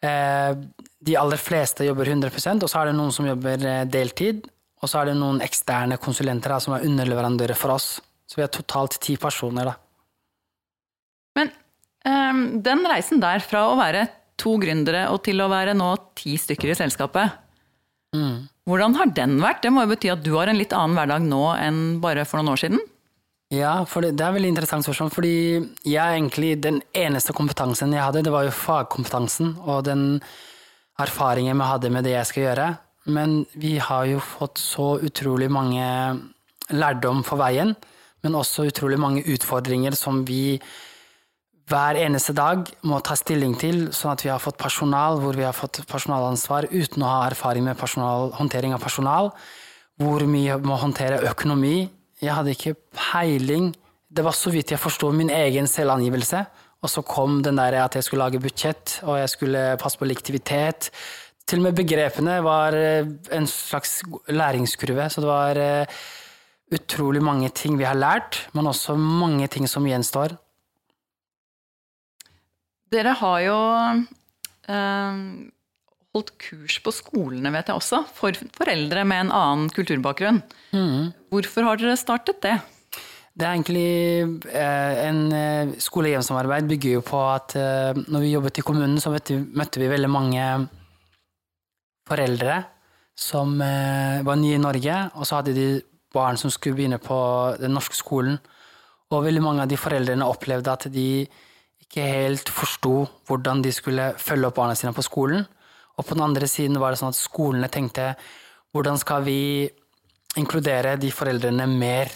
Eh, 0.05 0.53
de 1.07 1.17
aller 1.17 1.41
fleste 1.41 1.87
jobber 1.87 2.13
100% 2.13 2.67
og 2.67 2.69
så 2.69 2.83
er 2.83 2.91
det 2.91 2.99
noen 2.99 3.15
som 3.15 3.29
jobber 3.29 3.65
eh, 3.65 3.87
deltid. 3.89 4.45
Og 4.85 4.91
så 4.93 5.01
er 5.01 5.11
det 5.11 5.17
noen 5.17 5.41
eksterne 5.41 5.97
konsulenter 5.97 6.53
da, 6.53 6.61
som 6.61 6.77
er 6.77 6.85
underleverandører 6.85 7.57
for 7.57 7.73
oss. 7.73 7.95
Så 8.29 8.37
vi 8.37 8.45
er 8.45 8.53
totalt 8.53 8.99
ti 9.01 9.17
personer. 9.17 9.71
da. 9.71 9.77
Men 11.39 11.53
ehm, 12.05 12.43
den 12.65 12.85
reisen 12.85 13.23
der, 13.23 13.41
fra 13.41 13.65
å 13.71 13.79
være 13.79 14.05
to 14.39 14.57
gründere 14.63 15.07
og 15.13 15.23
til 15.27 15.41
å 15.41 15.49
være 15.53 15.75
nå 15.77 15.91
ti 16.19 16.37
stykker 16.41 16.73
i 16.75 16.79
selskapet, 16.79 17.43
Mm. 18.15 18.47
hvordan 18.65 18.95
har 18.97 19.07
den 19.13 19.39
vært? 19.43 19.63
Det 19.63 19.71
må 19.75 19.83
jo 19.83 19.91
bety 19.91 20.09
at 20.13 20.23
du 20.23 20.31
har 20.39 20.49
en 20.49 20.57
litt 20.57 20.73
annen 20.73 20.95
hverdag 20.97 21.25
nå 21.27 21.41
enn 21.61 22.01
bare 22.01 22.25
for 22.25 22.39
noen 22.39 22.53
år 22.55 22.61
siden? 22.63 22.79
Ja, 23.51 23.85
for 23.85 24.01
det, 24.03 24.15
det 24.17 24.25
er 24.25 24.33
veldig 24.33 24.49
interessant 24.55 24.87
spørsmål, 24.87 25.11
fordi 25.13 25.33
jeg 25.85 26.15
egentlig, 26.17 26.61
den 26.63 26.81
eneste 26.95 27.35
kompetansen 27.37 27.93
jeg 27.93 28.01
hadde, 28.03 28.23
det 28.25 28.33
var 28.33 28.47
jo 28.47 28.55
fagkompetansen 28.55 29.57
og 29.67 29.85
den 29.85 30.23
erfaringen 30.99 31.59
vi 31.59 31.69
hadde 31.69 31.91
med 31.93 32.05
det 32.07 32.15
jeg 32.17 32.31
skal 32.31 32.43
gjøre. 32.47 32.69
Men 33.07 33.37
vi 33.55 33.77
har 33.79 34.07
jo 34.11 34.19
fått 34.19 34.59
så 34.59 34.97
utrolig 35.05 35.51
mange 35.53 35.85
lærdom 36.75 37.23
for 37.27 37.39
veien, 37.39 37.75
men 38.25 38.35
også 38.39 38.67
utrolig 38.71 38.99
mange 38.99 39.23
utfordringer 39.23 39.95
som 39.95 40.25
vi 40.27 40.59
hver 41.67 41.99
eneste 41.99 42.31
dag 42.37 42.69
må 42.87 43.01
ta 43.03 43.17
stilling 43.19 43.57
til, 43.59 43.89
sånn 43.95 44.13
at 44.13 44.23
vi 44.23 44.31
har 44.31 44.43
fått 44.43 44.59
personal 44.61 45.19
hvor 45.19 45.35
vi 45.35 45.43
har 45.47 45.57
fått 45.57 45.81
personalansvar 45.91 46.69
uten 46.71 47.03
å 47.03 47.11
ha 47.11 47.25
erfaring 47.27 47.67
med 47.67 47.79
personal, 47.81 48.31
håndtering 48.39 48.77
av 48.77 48.85
personal, 48.85 49.33
hvor 49.99 50.23
vi 50.23 50.45
må 50.63 50.79
håndtere 50.79 51.25
økonomi. 51.27 51.89
Jeg 52.23 52.37
hadde 52.37 52.55
ikke 52.55 52.77
peiling. 52.95 53.73
Det 54.07 54.23
var 54.23 54.37
så 54.39 54.53
vidt 54.55 54.71
jeg 54.71 54.81
forsto 54.81 55.11
min 55.11 55.33
egen 55.33 55.67
selvangivelse. 55.67 56.45
Og 56.85 56.93
så 56.93 57.03
kom 57.03 57.41
den 57.43 57.59
der 57.59 57.81
at 57.81 57.97
jeg 57.99 58.07
skulle 58.07 58.29
lage 58.29 58.43
budsjett, 58.43 59.01
og 59.03 59.19
jeg 59.19 59.33
skulle 59.33 59.67
passe 59.81 59.99
på 59.99 60.07
liktivitet. 60.07 60.93
Til 61.49 61.59
og 61.59 61.67
med 61.67 61.79
begrepene 61.79 62.39
var 62.47 62.77
eh, 62.79 63.09
en 63.35 63.47
slags 63.51 64.01
læringskurve, 64.29 65.09
så 65.11 65.23
det 65.25 65.31
var 65.31 65.59
eh, 65.59 65.99
utrolig 66.75 67.23
mange 67.25 67.51
ting 67.55 67.79
vi 67.81 67.89
har 67.89 67.99
lært, 67.99 68.45
men 68.55 68.71
også 68.71 68.95
mange 68.99 69.49
ting 69.51 69.67
som 69.71 69.87
gjenstår. 69.89 70.37
Dere 72.93 73.17
har 73.19 73.41
jo 73.43 73.59
eh, 74.71 75.21
holdt 76.17 76.33
kurs 76.41 76.79
på 76.85 76.95
skolene, 76.95 77.53
vet 77.55 77.71
jeg 77.71 77.81
også, 77.81 78.05
for 78.17 78.37
foreldre 78.57 79.05
med 79.09 79.27
en 79.27 79.35
annen 79.35 79.69
kulturbakgrunn. 79.75 80.41
Mm. 80.73 81.13
Hvorfor 81.33 81.67
har 81.67 81.81
dere 81.81 81.99
startet 82.01 82.41
det? 82.45 82.57
Det 83.37 83.45
er 83.45 83.53
egentlig 83.53 83.91
eh, 84.49 85.03
En 85.11 85.19
eh, 85.37 85.75
skole-hjem-samarbeid 85.83 86.71
bygger 86.71 86.97
jo 86.97 87.03
på 87.05 87.21
at 87.29 87.57
eh, 87.61 87.99
når 88.09 88.25
vi 88.25 88.33
jobbet 88.33 88.61
i 88.63 88.65
kommunen, 88.65 88.97
så 89.03 89.13
møtte 89.13 89.83
vi 89.83 89.91
veldig 89.93 90.09
mange 90.09 90.47
foreldre 92.09 92.63
som 93.17 93.55
var 93.59 94.37
nye 94.37 94.59
i 94.59 94.61
Norge, 94.61 94.97
og 95.17 95.25
så 95.25 95.39
hadde 95.39 95.55
de 95.57 95.69
barn 96.13 96.37
som 96.37 96.53
skulle 96.53 96.77
begynne 96.77 96.99
på 97.01 97.17
den 97.57 97.73
norske 97.73 97.97
skolen. 97.97 98.37
Og 99.09 99.25
veldig 99.25 99.41
mange 99.41 99.65
av 99.65 99.71
de 99.71 99.79
foreldrene 99.81 100.29
opplevde 100.29 100.75
at 100.75 100.85
de 100.93 101.25
ikke 101.87 102.07
helt 102.07 102.51
forsto 102.53 103.07
hvordan 103.29 103.63
de 103.65 103.73
skulle 103.75 104.13
følge 104.21 104.51
opp 104.51 104.59
barna 104.59 104.75
sine 104.79 104.95
på 104.97 105.05
skolen. 105.07 105.47
Og 105.97 106.05
på 106.05 106.17
den 106.17 106.27
andre 106.27 106.49
siden 106.51 106.79
var 106.81 106.93
det 106.93 107.01
sånn 107.01 107.15
at 107.15 107.19
skolene 107.19 107.71
tenkte 107.73 108.13
hvordan 108.77 108.99
skal 109.01 109.25
vi 109.25 109.69
inkludere 110.37 110.99
de 111.01 111.11
foreldrene 111.15 111.65
mer 111.71 112.11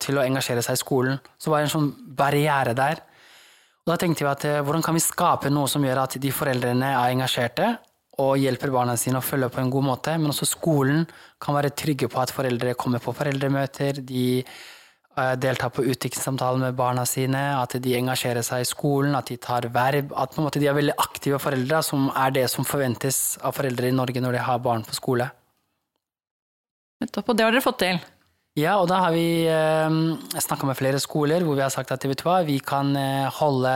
til 0.00 0.18
å 0.18 0.24
engasjere 0.24 0.64
seg 0.64 0.78
i 0.78 0.80
skolen. 0.80 1.18
Så 1.38 1.52
var 1.52 1.60
det 1.60 1.68
en 1.68 1.74
sånn 1.74 1.90
barriere 2.16 2.72
der. 2.78 3.02
Og 3.84 3.92
da 3.92 3.98
tenkte 4.00 4.24
vi 4.24 4.30
at 4.30 4.46
eh, 4.48 4.62
hvordan 4.64 4.82
kan 4.82 4.96
vi 4.96 5.04
skape 5.04 5.52
noe 5.52 5.70
som 5.70 5.84
gjør 5.84 6.00
at 6.02 6.16
de 6.22 6.32
foreldrene 6.34 6.88
er 6.96 7.12
engasjerte 7.12 7.68
og 8.24 8.40
hjelper 8.40 8.72
barna 8.72 8.96
sine 8.98 9.20
å 9.20 9.24
følge 9.24 9.50
på 9.52 9.60
en 9.60 9.70
god 9.70 9.84
måte, 9.84 10.14
men 10.16 10.32
også 10.32 10.48
skolen 10.48 11.04
kan 11.42 11.54
være 11.54 11.74
trygge 11.76 12.08
på 12.08 12.18
at 12.22 12.32
foreldre 12.32 12.72
kommer 12.80 13.02
på 13.04 13.12
foreldremøter, 13.14 14.00
de 14.00 14.40
eh, 15.18 15.34
deltar 15.40 15.72
på 15.74 15.84
utviklingssamtaler 15.84 16.62
med 16.66 16.76
barna 16.78 17.06
sine, 17.08 17.42
at 17.60 17.76
de 17.82 17.96
engasjerer 17.98 18.44
seg 18.46 18.64
i 18.64 18.68
skolen, 18.68 19.16
at 19.18 19.32
de 19.32 19.38
tar 19.40 19.68
verb, 19.74 20.12
at 20.16 20.36
de 20.36 20.68
er 20.68 20.76
veldig 20.76 20.96
aktive 21.02 21.40
foreldre, 21.42 21.82
som 21.82 22.10
er 22.14 22.36
det 22.36 22.46
som 22.52 22.68
forventes 22.68 23.38
av 23.42 23.56
foreldre 23.56 23.90
i 23.90 23.96
Norge 23.96 24.22
når 24.22 24.38
de 24.38 24.44
har 24.50 24.62
barn 24.64 24.84
på 24.86 24.96
skole. 24.96 25.30
Nettopp, 27.02 27.32
og 27.32 27.36
det 27.36 27.44
har 27.44 27.52
dere 27.52 27.64
fått 27.64 27.82
til? 27.84 27.98
Ja, 28.56 28.78
og 28.80 28.86
da 28.88 29.02
har 29.04 29.12
vi 29.12 29.44
eh, 29.52 29.96
snakka 30.40 30.68
med 30.68 30.78
flere 30.78 31.00
skoler 31.02 31.44
hvor 31.44 31.58
vi 31.58 31.64
har 31.66 31.72
sagt 31.74 31.92
at 31.92 32.06
hva, 32.24 32.38
vi 32.46 32.56
kan 32.64 32.94
eh, 32.96 33.26
holde 33.36 33.74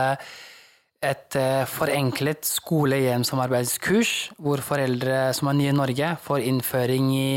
et 1.01 1.35
eh, 1.37 1.65
forenklet 1.69 2.45
skole-hjem-samarbeidskurs, 2.45 4.31
hvor 4.41 4.61
foreldre 4.65 5.31
som 5.37 5.49
er 5.49 5.57
nye 5.57 5.71
i 5.73 5.77
Norge, 5.77 6.09
får 6.25 6.45
innføring 6.49 7.07
i 7.13 7.27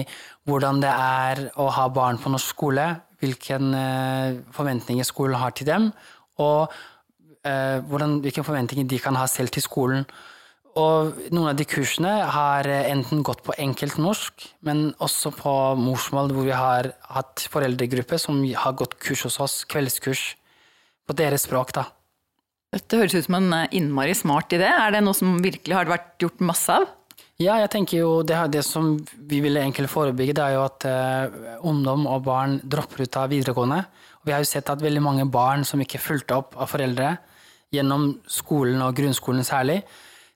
hvordan 0.48 0.82
det 0.82 0.92
er 0.92 1.46
å 1.60 1.70
ha 1.72 1.86
barn 1.92 2.20
på 2.20 2.32
norsk 2.32 2.52
skole, 2.52 2.84
hvilke 3.22 3.56
eh, 3.56 4.36
forventninger 4.52 5.06
skolen 5.08 5.40
har 5.40 5.54
til 5.56 5.68
dem, 5.70 5.88
og 6.42 6.72
eh, 7.46 7.80
hvordan, 7.88 8.20
hvilke 8.24 8.44
forventninger 8.44 8.88
de 8.90 9.00
kan 9.00 9.16
ha 9.16 9.26
selv 9.30 9.54
til 9.54 9.64
skolen. 9.64 10.04
Og 10.74 11.14
noen 11.30 11.52
av 11.52 11.58
de 11.58 11.64
kursene 11.70 12.12
har 12.34 12.66
enten 12.66 13.22
gått 13.24 13.44
på 13.46 13.54
enkelt 13.62 13.96
norsk, 14.02 14.48
men 14.66 14.88
også 14.98 15.30
på 15.36 15.52
morsmål, 15.78 16.32
hvor 16.34 16.48
vi 16.48 16.56
har 16.56 16.90
hatt 17.14 17.46
foreldregruppe 17.52 18.18
som 18.18 18.42
har 18.42 18.74
gått 18.74 18.98
kurs 18.98 19.22
hos 19.28 19.38
oss, 19.44 19.60
kveldskurs, 19.70 20.32
på 21.04 21.14
deres 21.16 21.44
språk, 21.46 21.70
da. 21.76 21.86
Dette 22.74 22.98
høres 22.98 23.14
ut 23.14 23.28
som 23.28 23.36
en 23.38 23.68
innmari 23.76 24.16
smart 24.18 24.50
idé. 24.56 24.66
Er 24.66 24.96
det 24.96 25.04
noe 25.06 25.14
som 25.14 25.36
virkelig 25.44 25.76
har 25.76 25.86
vært 25.86 26.16
gjort 26.24 26.42
masse 26.42 26.74
av? 26.74 26.88
Ja, 27.42 27.56
jeg 27.58 27.70
tenker 27.72 27.98
jo 27.98 28.10
det, 28.22 28.36
det 28.54 28.60
som 28.62 28.92
vi 29.26 29.40
ville 29.42 29.58
egentlig 29.58 29.88
forebygge, 29.90 30.36
det 30.38 30.42
er 30.44 30.52
jo 30.54 30.60
at 30.68 30.84
eh, 30.86 31.38
ungdom 31.66 32.04
og 32.06 32.22
barn 32.28 32.60
dropper 32.62 33.02
ut 33.02 33.16
av 33.18 33.32
videregående. 33.32 33.80
Og 34.20 34.28
vi 34.28 34.34
har 34.36 34.44
jo 34.44 34.46
sett 34.46 34.70
at 34.70 34.82
veldig 34.82 35.02
mange 35.02 35.24
barn 35.26 35.66
som 35.66 35.82
ikke 35.82 35.98
fulgte 35.98 36.36
opp 36.38 36.54
av 36.54 36.70
foreldre 36.70 37.16
gjennom 37.74 38.12
skolen 38.30 38.84
og 38.86 38.94
grunnskolen 38.94 39.42
særlig, 39.42 39.80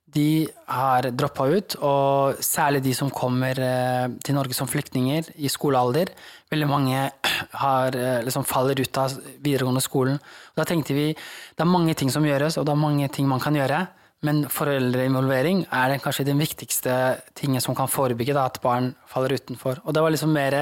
de 0.09 0.49
har 0.73 1.11
droppa 1.13 1.45
ut, 1.53 1.75
og 1.85 2.39
særlig 2.43 2.81
de 2.87 2.95
som 2.97 3.13
kommer 3.15 3.59
eh, 3.61 4.07
til 4.25 4.35
Norge 4.35 4.57
som 4.57 4.67
flyktninger 4.67 5.29
i 5.37 5.51
skolealder. 5.53 6.11
Veldig 6.51 6.69
mange 6.71 7.03
har, 7.63 7.95
eh, 7.95 8.25
liksom 8.27 8.47
faller 8.49 8.81
ut 8.81 8.99
av 8.99 9.15
videregående 9.37 9.85
skolen. 9.85 10.19
Og 10.19 10.63
da 10.63 10.67
tenkte 10.67 10.97
vi 10.97 11.13
det 11.13 11.63
er 11.63 11.71
mange 11.71 11.95
ting 11.95 12.11
som 12.11 12.27
gjøres, 12.27 12.59
og 12.59 12.67
det 12.67 12.75
er 12.75 12.83
mange 12.83 13.07
ting 13.13 13.31
man 13.31 13.45
kan 13.45 13.55
gjøre. 13.55 13.85
Men 14.27 14.43
foreldreinvolvering 14.51 15.61
er 15.71 15.93
den, 15.93 16.01
kanskje 16.03 16.27
den 16.27 16.41
viktigste 16.43 16.93
tingen 17.39 17.63
som 17.63 17.77
kan 17.79 17.91
forebygge 17.91 18.35
da, 18.35 18.49
at 18.51 18.59
barn 18.65 18.91
faller 19.07 19.37
utenfor. 19.39 19.79
Og 19.85 19.95
det 19.95 20.03
var 20.03 20.15
liksom 20.15 20.33
mer 20.35 20.57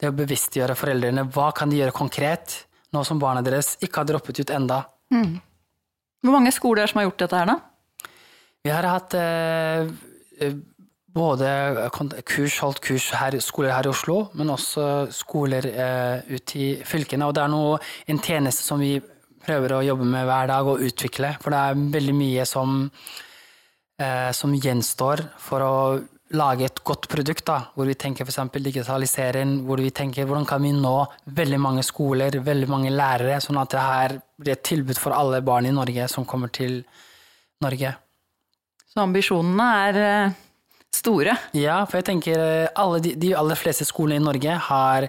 det 0.00 0.08
å 0.08 0.14
bevisstgjøre 0.16 0.76
foreldrene. 0.78 1.26
Hva 1.34 1.50
kan 1.56 1.68
de 1.68 1.82
gjøre 1.82 1.96
konkret, 1.96 2.62
nå 2.92 3.04
som 3.04 3.20
barna 3.20 3.44
deres 3.44 3.74
ikke 3.84 4.00
har 4.00 4.08
droppet 4.08 4.40
ut 4.40 4.54
enda? 4.56 4.82
Mm. 5.12 5.36
Hvor 6.24 6.38
mange 6.38 6.54
skoler 6.56 6.88
som 6.88 7.02
har 7.02 7.10
gjort 7.10 7.24
dette 7.26 7.42
her, 7.42 7.52
da? 7.52 8.08
Vi 8.62 8.70
har 8.72 8.88
hatt 8.88 9.16
eh, 9.18 9.92
eh 10.40 10.60
både 11.12 11.90
kurs, 12.24 12.54
holdt 12.62 12.80
kurs 12.80 13.10
her, 13.12 13.34
skoler 13.44 13.74
her 13.74 13.84
i 13.84 13.90
Oslo, 13.90 14.30
men 14.38 14.48
også 14.48 15.10
skoler 15.12 15.66
eh, 15.68 16.22
ute 16.32 16.56
i 16.56 16.68
fylkene. 16.88 17.26
Og 17.28 17.34
det 17.36 17.42
er 17.42 17.50
noe, 17.52 17.74
en 18.08 18.20
tjeneste 18.22 18.64
som 18.64 18.80
vi 18.80 18.94
prøver 19.46 19.76
å 19.76 19.84
jobbe 19.84 20.06
med 20.08 20.26
hver 20.28 20.50
dag 20.50 20.70
og 20.70 20.82
utvikle. 20.86 21.34
For 21.42 21.54
det 21.54 21.60
er 21.60 21.84
veldig 21.96 22.14
mye 22.16 22.46
som, 22.48 22.90
eh, 23.98 24.30
som 24.36 24.54
gjenstår 24.54 25.24
for 25.38 25.66
å 25.66 25.76
lage 26.32 26.64
et 26.64 26.80
godt 26.84 27.08
produkt, 27.12 27.44
da, 27.44 27.58
hvor 27.76 27.88
vi 27.88 27.96
tenker 27.98 28.24
f.eks. 28.24 28.40
digitalisering, 28.56 29.58
hvor 29.66 29.82
vi 29.82 29.90
tenker 29.92 30.24
hvordan 30.24 30.46
kan 30.48 30.62
vi 30.64 30.72
nå 30.72 30.94
veldig 31.26 31.58
mange 31.60 31.84
skoler, 31.84 32.38
veldig 32.40 32.68
mange 32.70 32.92
lærere, 32.92 33.40
sånn 33.44 33.60
at 33.60 33.74
det 33.74 33.82
her 33.82 34.14
blir 34.40 34.56
et 34.56 34.64
tilbud 34.64 35.00
for 35.00 35.12
alle 35.16 35.42
barn 35.44 35.68
i 35.68 35.74
Norge 35.74 36.08
som 36.08 36.24
kommer 36.28 36.48
til 36.48 36.80
Norge. 37.62 37.92
Så 38.92 39.04
ambisjonene 39.04 39.68
er 39.86 40.00
eh, 40.00 40.34
store. 40.92 41.36
Ja, 41.56 41.82
for 41.88 42.00
jeg 42.00 42.08
tenker 42.10 42.40
eh, 42.40 42.72
alle 42.80 43.00
de, 43.04 43.14
de 43.20 43.32
aller 43.38 43.58
fleste 43.58 43.86
skolene 43.88 44.20
i 44.20 44.24
Norge 44.24 44.58
har 44.68 45.08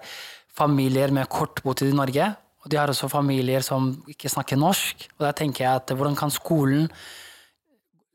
familier 0.54 1.12
med 1.12 1.32
kort 1.32 1.64
botid 1.66 1.92
i 1.92 1.98
Norge. 1.98 2.30
Og 2.64 2.72
de 2.72 2.80
har 2.80 2.92
også 2.92 3.12
familier 3.12 3.64
som 3.66 3.92
ikke 4.10 4.32
snakker 4.32 4.60
norsk. 4.60 5.08
Og 5.18 5.28
da 5.28 5.34
tenker 5.36 5.66
jeg 5.66 5.82
at 5.82 5.94
hvordan 5.94 6.16
kan 6.20 6.32
skolen 6.32 6.88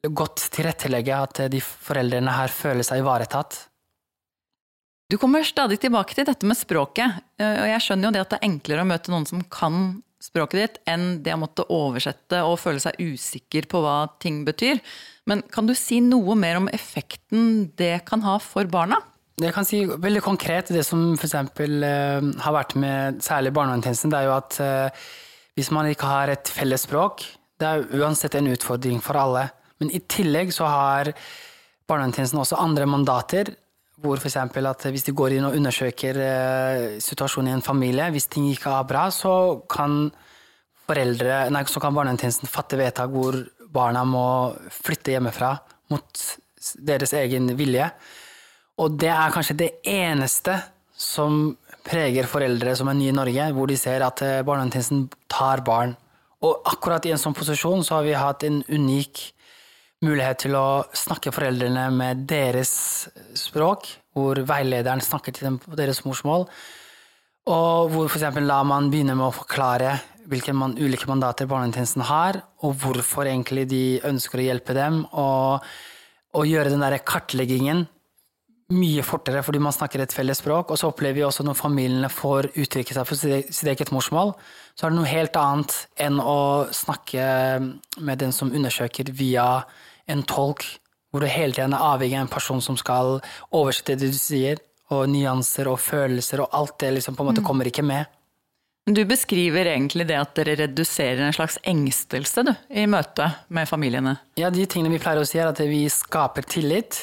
godt 0.02 0.48
tilrettelegge 0.54 1.16
at 1.16 1.42
de 1.52 1.60
foreldrene 1.60 2.32
her 2.32 2.52
føler 2.52 2.86
seg 2.86 3.02
ivaretatt? 3.02 3.64
Du 5.08 5.16
kommer 5.16 5.44
stadig 5.46 5.78
tilbake 5.80 6.12
til 6.16 6.26
dette 6.28 6.44
med 6.44 6.56
språket, 6.58 7.22
eh, 7.40 7.60
og 7.62 7.68
jeg 7.70 7.80
skjønner 7.80 8.08
jo 8.08 8.12
det 8.12 8.20
at 8.20 8.32
det 8.34 8.38
er 8.38 8.48
enklere 8.50 8.84
å 8.84 8.88
møte 8.90 9.12
noen 9.12 9.24
som 9.28 9.40
kan 9.48 9.78
språket 10.20 10.60
ditt, 10.60 10.80
enn 10.90 11.22
det 11.24 11.32
å 11.32 11.40
måtte 11.40 11.64
oversette 11.72 12.42
og 12.44 12.58
føle 12.60 12.82
seg 12.82 12.98
usikker 13.00 13.68
på 13.70 13.80
hva 13.84 14.02
ting 14.20 14.42
betyr. 14.44 14.82
Men 15.30 15.40
kan 15.54 15.68
du 15.68 15.72
si 15.78 16.02
noe 16.04 16.36
mer 16.36 16.60
om 16.60 16.68
effekten 16.72 17.70
det 17.80 18.02
kan 18.08 18.24
ha 18.26 18.36
for 18.42 18.68
barna? 18.68 19.00
Jeg 19.38 19.54
kan 19.54 19.66
si 19.66 19.84
veldig 19.86 20.20
konkret 20.24 20.72
det 20.74 20.82
som 20.86 21.12
f.eks. 21.14 21.36
Uh, 21.38 22.30
har 22.42 22.54
vært 22.56 22.74
med 22.80 23.20
særlig 23.22 23.52
barnevernstjenesten, 23.54 24.10
det 24.10 24.18
er 24.18 24.26
jo 24.26 24.34
at 24.34 24.58
uh, 24.64 25.04
hvis 25.58 25.70
man 25.74 25.86
ikke 25.90 26.10
har 26.10 26.32
et 26.32 26.50
felles 26.50 26.82
språk, 26.88 27.22
det 27.58 27.68
er 27.68 28.00
uansett 28.00 28.34
en 28.38 28.50
utfordring 28.50 28.98
for 29.02 29.18
alle. 29.18 29.46
Men 29.78 29.94
i 29.94 30.02
tillegg 30.10 30.50
så 30.54 30.66
har 30.66 31.12
barnevernstjenesten 31.86 32.42
også 32.42 32.58
andre 32.58 32.90
mandater 32.90 33.54
hvor 34.02 34.18
f.eks. 34.18 34.36
at 34.38 34.84
hvis 34.94 35.06
de 35.08 35.14
går 35.14 35.34
inn 35.34 35.46
og 35.46 35.54
undersøker 35.58 36.18
uh, 36.18 36.98
situasjonen 37.02 37.52
i 37.52 37.56
en 37.56 37.66
familie, 37.66 38.10
hvis 38.14 38.30
ting 38.30 38.50
ikke 38.50 38.74
er 38.74 38.90
bra, 38.90 39.08
så 39.14 39.32
kan, 39.70 40.08
foreldre, 40.86 41.44
nei, 41.54 41.66
så 41.70 41.82
kan 41.82 41.94
barnevernstjenesten 41.94 42.50
fatte 42.50 42.78
vedtak 42.78 43.14
hvor 43.14 43.38
barna 43.70 44.02
må 44.06 44.28
flytte 44.82 45.14
hjemmefra 45.14 45.54
mot 45.94 46.30
deres 46.90 47.14
egen 47.18 47.54
vilje. 47.58 47.90
Og 48.78 48.98
det 48.98 49.10
er 49.10 49.34
kanskje 49.34 49.58
det 49.58 49.70
eneste 49.86 50.54
som 50.98 51.56
preger 51.88 52.28
foreldre 52.30 52.74
som 52.76 52.90
er 52.90 52.98
nye 52.98 53.12
i 53.12 53.16
Norge, 53.16 53.48
hvor 53.56 53.70
de 53.70 53.78
ser 53.78 54.04
at 54.06 54.22
eh, 54.24 54.42
barnevernstjenesten 54.46 55.06
tar 55.30 55.64
barn. 55.66 55.94
Og 56.44 56.68
akkurat 56.70 57.06
i 57.06 57.12
en 57.14 57.20
sånn 57.20 57.36
posisjon 57.36 57.82
så 57.86 57.98
har 57.98 58.06
vi 58.06 58.14
hatt 58.18 58.44
en 58.46 58.60
unik 58.68 59.22
mulighet 60.06 60.44
til 60.44 60.54
å 60.54 60.84
snakke 60.94 61.32
foreldrene 61.34 61.88
med 61.90 62.22
deres 62.30 62.72
språk, 63.38 63.88
hvor 64.14 64.38
veilederen 64.46 65.02
snakker 65.02 65.34
til 65.34 65.48
dem 65.48 65.58
på 65.62 65.74
deres 65.78 66.04
morsmål. 66.06 66.46
Og 67.48 67.90
hvor 67.90 68.06
f.eks. 68.06 68.38
la 68.44 68.60
man 68.66 68.92
begynne 68.92 69.16
med 69.18 69.30
å 69.30 69.34
forklare 69.34 69.96
hvilke 70.28 70.52
man, 70.52 70.76
ulike 70.78 71.08
mandater 71.08 71.48
barnetjenesten 71.50 72.04
har, 72.06 72.42
og 72.62 72.76
hvorfor 72.82 73.26
egentlig 73.26 73.64
de 73.70 73.84
ønsker 74.06 74.42
å 74.42 74.48
hjelpe 74.50 74.76
dem, 74.76 75.00
og, 75.16 75.64
og 76.36 76.50
gjøre 76.50 76.74
den 76.74 76.84
der 76.84 76.98
kartleggingen 77.00 77.86
mye 78.74 79.02
fortere 79.06 79.40
fordi 79.44 79.60
man 79.64 79.72
snakker 79.72 80.02
et 80.02 80.12
felles 80.12 80.42
språk. 80.42 80.72
Og 80.72 80.80
så 80.80 80.90
opplever 80.90 81.20
vi 81.20 81.26
også 81.26 81.46
når 81.46 81.56
familiene 81.58 82.10
får 82.12 82.50
uttrykke 82.52 82.96
seg 82.96 83.08
for 83.08 83.20
sitt 83.20 83.70
eget 83.72 83.92
morsmål, 83.94 84.34
så 84.76 84.86
er 84.86 84.92
det 84.92 84.98
noe 85.00 85.10
helt 85.10 85.38
annet 85.40 85.76
enn 86.00 86.20
å 86.20 86.68
snakke 86.76 87.24
med 87.98 88.20
den 88.20 88.34
som 88.36 88.52
undersøker 88.52 89.10
via 89.16 89.48
en 90.08 90.22
tolk, 90.28 90.66
hvor 91.08 91.24
du 91.24 91.30
hele 91.30 91.56
tiden 91.56 91.74
er 91.76 91.86
avhengig 91.94 92.18
av 92.18 92.26
en 92.26 92.32
person 92.32 92.60
som 92.64 92.76
skal 92.80 93.18
oversette 93.48 93.96
det 94.00 94.12
du 94.12 94.20
sier, 94.20 94.60
og 94.92 95.08
nyanser 95.12 95.68
og 95.68 95.80
følelser 95.84 96.40
og 96.40 96.54
alt 96.56 96.78
det 96.80 96.94
liksom 96.96 97.16
på 97.16 97.24
en 97.24 97.28
måte 97.28 97.42
mm. 97.42 97.48
kommer 97.48 97.68
ikke 97.68 97.84
med. 97.84 98.08
Du 98.88 99.02
beskriver 99.04 99.68
egentlig 99.68 100.06
det 100.08 100.16
at 100.16 100.32
dere 100.38 100.54
reduserer 100.62 101.20
en 101.26 101.34
slags 101.36 101.58
engstelse 101.68 102.44
du, 102.46 102.54
i 102.72 102.86
møte 102.88 103.26
med 103.52 103.68
familiene? 103.68 104.14
Ja, 104.40 104.48
de 104.48 104.64
tingene 104.64 104.94
vi 104.94 105.02
pleier 105.02 105.20
å 105.20 105.28
si 105.28 105.36
er 105.36 105.50
at 105.50 105.60
vi 105.60 105.82
skaper 105.92 106.48
tillit. 106.48 107.02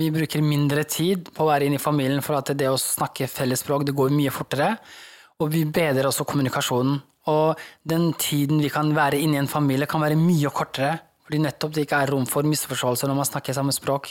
Vi 0.00 0.08
bruker 0.08 0.40
mindre 0.40 0.86
tid 0.88 1.28
på 1.34 1.44
å 1.44 1.50
være 1.50 1.66
inne 1.68 1.76
i 1.76 1.82
familien 1.82 2.22
for 2.24 2.38
at 2.38 2.54
det 2.56 2.70
å 2.70 2.78
snakke 2.80 3.28
fellesspråk 3.28 3.84
det 3.84 3.92
går 3.96 4.14
mye 4.16 4.32
fortere. 4.32 4.70
Og 5.44 5.50
vi 5.52 5.66
bedrer 5.68 6.08
også 6.08 6.24
kommunikasjonen. 6.28 6.96
Og 7.28 7.60
den 7.84 8.06
tiden 8.16 8.62
vi 8.64 8.70
kan 8.72 8.94
være 8.96 9.18
inne 9.20 9.36
i 9.36 9.40
en 9.42 9.50
familie, 9.50 9.88
kan 9.90 10.00
være 10.00 10.16
mye 10.16 10.48
kortere. 10.56 10.94
Fordi 11.26 11.42
nettopp 11.44 11.74
det 11.76 11.84
ikke 11.84 11.98
er 12.00 12.12
rom 12.14 12.24
for 12.28 12.48
misforståelse 12.48 13.10
når 13.10 13.18
man 13.18 13.28
snakker 13.28 13.56
samme 13.56 13.74
språk. 13.76 14.08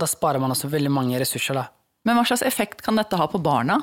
Da 0.00 0.08
sparer 0.08 0.40
man 0.40 0.54
også 0.54 0.70
veldig 0.72 0.92
mange 0.94 1.20
ressurser, 1.20 1.60
da. 1.60 1.66
Men 2.08 2.16
hva 2.16 2.24
slags 2.30 2.46
effekt 2.48 2.80
kan 2.80 2.96
dette 2.96 3.18
ha 3.20 3.26
på 3.28 3.40
barna? 3.44 3.76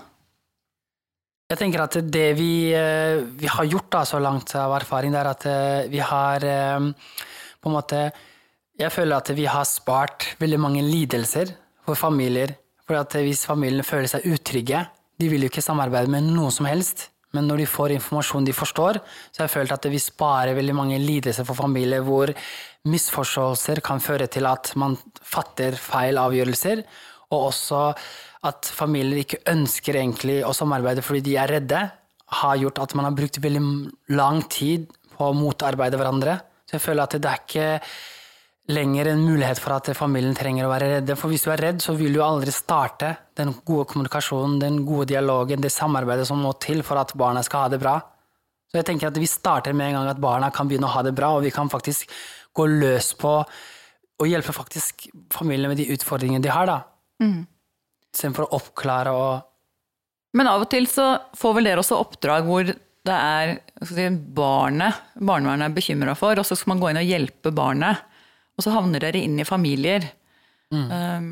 Jeg 1.48 1.60
tenker 1.62 1.84
at 1.84 2.00
det 2.10 2.32
vi, 2.40 2.74
eh, 2.76 3.22
vi 3.38 3.48
har 3.48 3.70
gjort 3.70 3.92
da, 3.94 4.02
så 4.04 4.18
langt 4.20 4.56
av 4.58 4.74
erfaring, 4.80 5.14
det 5.14 5.22
er 5.22 5.30
at 5.30 5.46
eh, 5.46 5.92
vi 5.94 6.02
har 6.04 6.44
eh, 6.44 6.90
på 7.62 7.70
en 7.70 7.78
måte 7.78 8.02
Jeg 8.78 8.94
føler 8.94 9.18
at 9.18 9.30
vi 9.34 9.48
har 9.50 9.66
spart 9.66 10.36
veldig 10.38 10.58
mange 10.62 10.82
lidelser 10.86 11.50
for 11.88 11.98
familier. 11.98 12.54
For 12.86 13.00
at 13.00 13.16
hvis 13.18 13.48
familiene 13.50 13.84
føler 13.84 14.10
seg 14.12 14.28
utrygge, 14.30 14.84
de 15.18 15.30
vil 15.32 15.44
jo 15.44 15.50
ikke 15.50 15.64
samarbeide 15.66 16.12
med 16.14 16.28
noen 16.30 16.54
som 16.54 16.68
helst. 16.70 17.08
Men 17.34 17.50
når 17.50 17.64
de 17.64 17.68
får 17.68 17.96
informasjon 17.96 18.46
de 18.46 18.54
forstår, 18.56 19.00
så 19.34 19.42
har 19.42 19.48
jeg 19.50 19.56
følt 19.56 19.74
at 19.74 19.88
vi 19.92 20.00
sparer 20.00 20.56
veldig 20.56 20.76
mange 20.78 21.00
lidelser 21.02 21.48
for 21.48 21.58
familier 21.58 22.06
hvor 22.06 22.30
misforståelser 22.88 23.82
kan 23.84 24.00
føre 24.00 24.30
til 24.32 24.46
at 24.48 24.70
man 24.80 24.96
fatter 25.26 25.76
feil 25.82 26.22
avgjørelser, 26.22 26.84
og 27.34 27.50
også 27.50 27.82
at 28.48 28.70
familier 28.72 29.24
ikke 29.24 29.42
ønsker 29.52 29.98
egentlig 30.00 30.38
å 30.46 30.54
samarbeide 30.56 31.04
fordi 31.04 31.26
de 31.26 31.34
er 31.42 31.52
redde, 31.58 31.82
har 32.38 32.62
gjort 32.62 32.84
at 32.86 32.94
man 32.96 33.10
har 33.10 33.18
brukt 33.18 33.42
veldig 33.44 33.66
lang 34.14 34.46
tid 34.54 34.86
på 35.18 35.32
å 35.32 35.36
motarbeide 35.36 36.00
hverandre. 36.00 36.38
Så 36.70 36.78
jeg 36.78 36.86
føler 36.86 37.08
at 37.08 37.18
det 37.18 37.34
er 37.34 37.44
ikke 37.44 37.68
lenger 38.68 39.12
en 39.14 39.24
mulighet 39.24 39.62
for 39.64 39.78
at 39.78 39.90
familien 39.96 40.36
trenger 40.36 40.68
å 40.68 40.72
være 40.72 40.90
redde. 40.98 41.16
For 41.20 41.32
hvis 41.32 41.46
du 41.46 41.52
er 41.54 41.64
redd, 41.64 41.80
så 41.84 41.96
vil 41.96 42.18
du 42.18 42.22
aldri 42.24 42.52
starte 42.52 43.14
den 43.40 43.54
gode 43.66 43.88
kommunikasjonen, 43.94 44.60
den 44.60 44.82
gode 44.88 45.08
dialogen, 45.14 45.64
det 45.64 45.72
samarbeidet 45.72 46.28
som 46.28 46.42
må 46.44 46.52
til 46.64 46.84
for 46.84 47.00
at 47.00 47.16
barna 47.18 47.44
skal 47.48 47.66
ha 47.66 47.74
det 47.74 47.82
bra. 47.84 47.96
Så 48.68 48.82
jeg 48.82 48.90
tenker 48.90 49.08
at 49.08 49.20
vi 49.20 49.30
starter 49.32 49.76
med 49.78 49.94
en 49.94 50.02
gang 50.02 50.12
at 50.12 50.20
barna 50.22 50.52
kan 50.52 50.68
begynne 50.68 50.90
å 50.90 50.96
ha 50.98 51.06
det 51.08 51.16
bra, 51.16 51.32
og 51.38 51.46
vi 51.48 51.54
kan 51.56 51.72
faktisk 51.72 52.12
gå 52.58 52.66
løs 52.68 53.14
på 53.20 53.38
å 54.18 54.26
hjelpe 54.28 54.52
faktisk 54.56 55.08
familien 55.32 55.72
med 55.72 55.80
de 55.80 55.92
utfordringene 55.94 56.44
de 56.44 56.52
har, 56.52 56.68
da. 56.68 56.82
Mm 57.24 57.46
istedenfor 58.18 58.48
å 58.48 58.58
oppklare 58.58 59.14
og 59.14 59.54
Men 60.38 60.50
av 60.52 60.66
og 60.66 60.70
til 60.70 60.86
så 60.92 61.16
får 61.38 61.56
vel 61.58 61.70
dere 61.70 61.82
også 61.82 61.98
oppdrag 61.98 62.46
hvor 62.46 62.68
det 62.68 63.16
er 63.16 63.54
si, 63.88 64.10
barnet 64.12 65.16
barnevernet 65.16 65.70
er 65.70 65.76
bekymra 65.78 66.14
for, 66.20 66.38
og 66.38 66.46
så 66.46 66.58
skal 66.58 66.74
man 66.74 66.82
gå 66.82 66.90
inn 66.92 67.00
og 67.00 67.08
hjelpe 67.08 67.54
barnet. 67.56 68.04
Og 68.58 68.66
så 68.66 68.74
havner 68.74 69.04
dere 69.04 69.22
inn 69.22 69.38
i 69.40 69.48
familier. 69.48 70.08
Mm. 70.74 70.88
Um, 70.92 71.28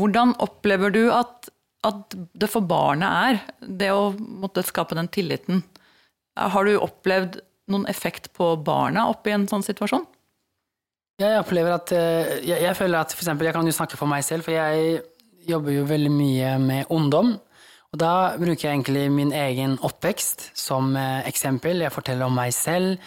hvordan 0.00 0.34
opplever 0.42 0.90
du 0.94 1.04
at, 1.14 1.50
at, 1.86 2.16
det 2.34 2.50
for 2.50 2.66
barnet 2.66 3.08
er, 3.08 3.42
det 3.60 3.92
å 3.94 4.10
måtte 4.16 4.64
skape 4.66 4.96
den 4.98 5.10
tilliten? 5.12 5.62
Har 6.34 6.66
du 6.66 6.80
opplevd 6.80 7.38
noen 7.70 7.86
effekt 7.88 8.32
på 8.36 8.54
barna 8.64 9.06
oppi 9.12 9.32
en 9.34 9.46
sånn 9.48 9.64
situasjon? 9.64 10.06
Jeg 11.22 11.38
opplever 11.38 11.76
at 11.76 11.92
eh, 11.94 12.30
Jeg, 12.42 12.58
jeg 12.64 12.74
føler 12.74 13.04
at 13.04 13.12
for 13.14 13.22
eksempel, 13.22 13.46
Jeg 13.46 13.54
kan 13.54 13.68
jo 13.68 13.74
snakke 13.76 13.98
for 14.00 14.10
meg 14.10 14.24
selv, 14.26 14.48
for 14.48 14.56
jeg 14.56 15.04
jobber 15.46 15.76
jo 15.76 15.84
veldig 15.86 16.10
mye 16.10 16.54
med 16.58 16.90
ungdom. 16.90 17.36
Og 17.94 18.00
da 18.00 18.34
bruker 18.34 18.66
jeg 18.66 18.72
egentlig 18.72 19.04
min 19.12 19.30
egen 19.36 19.76
oppvekst 19.86 20.48
som 20.58 20.96
eh, 20.98 21.22
eksempel. 21.28 21.84
Jeg 21.84 21.94
forteller 21.94 22.26
om 22.26 22.34
meg 22.34 22.50
selv. 22.56 22.98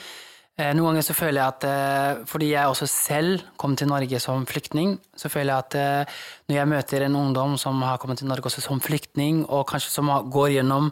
Eh, 0.58 0.72
noen 0.74 0.90
ganger 0.90 1.06
så 1.06 1.14
føler 1.14 1.38
jeg 1.38 1.54
at 1.54 1.66
eh, 1.70 2.24
fordi 2.26 2.50
jeg 2.52 2.72
også 2.72 2.88
selv 2.90 3.44
kom 3.62 3.76
til 3.78 3.92
Norge 3.92 4.20
som 4.22 4.46
flyktning, 4.50 4.96
så 5.16 5.30
føler 5.30 5.54
jeg 5.54 5.66
at 5.68 6.16
når 6.50 6.58
jeg 6.58 6.72
møter 6.72 7.06
en 7.06 7.20
ungdom 7.20 7.58
som 7.62 7.82
har 7.86 8.00
kommet 8.02 8.22
til 8.22 8.30
Norge 8.30 8.50
også 8.50 8.64
som 8.66 8.82
flyktning, 8.82 9.44
og 9.46 9.68
kanskje 9.70 9.94
som 9.94 10.10
går 10.34 10.56
gjennom 10.58 10.90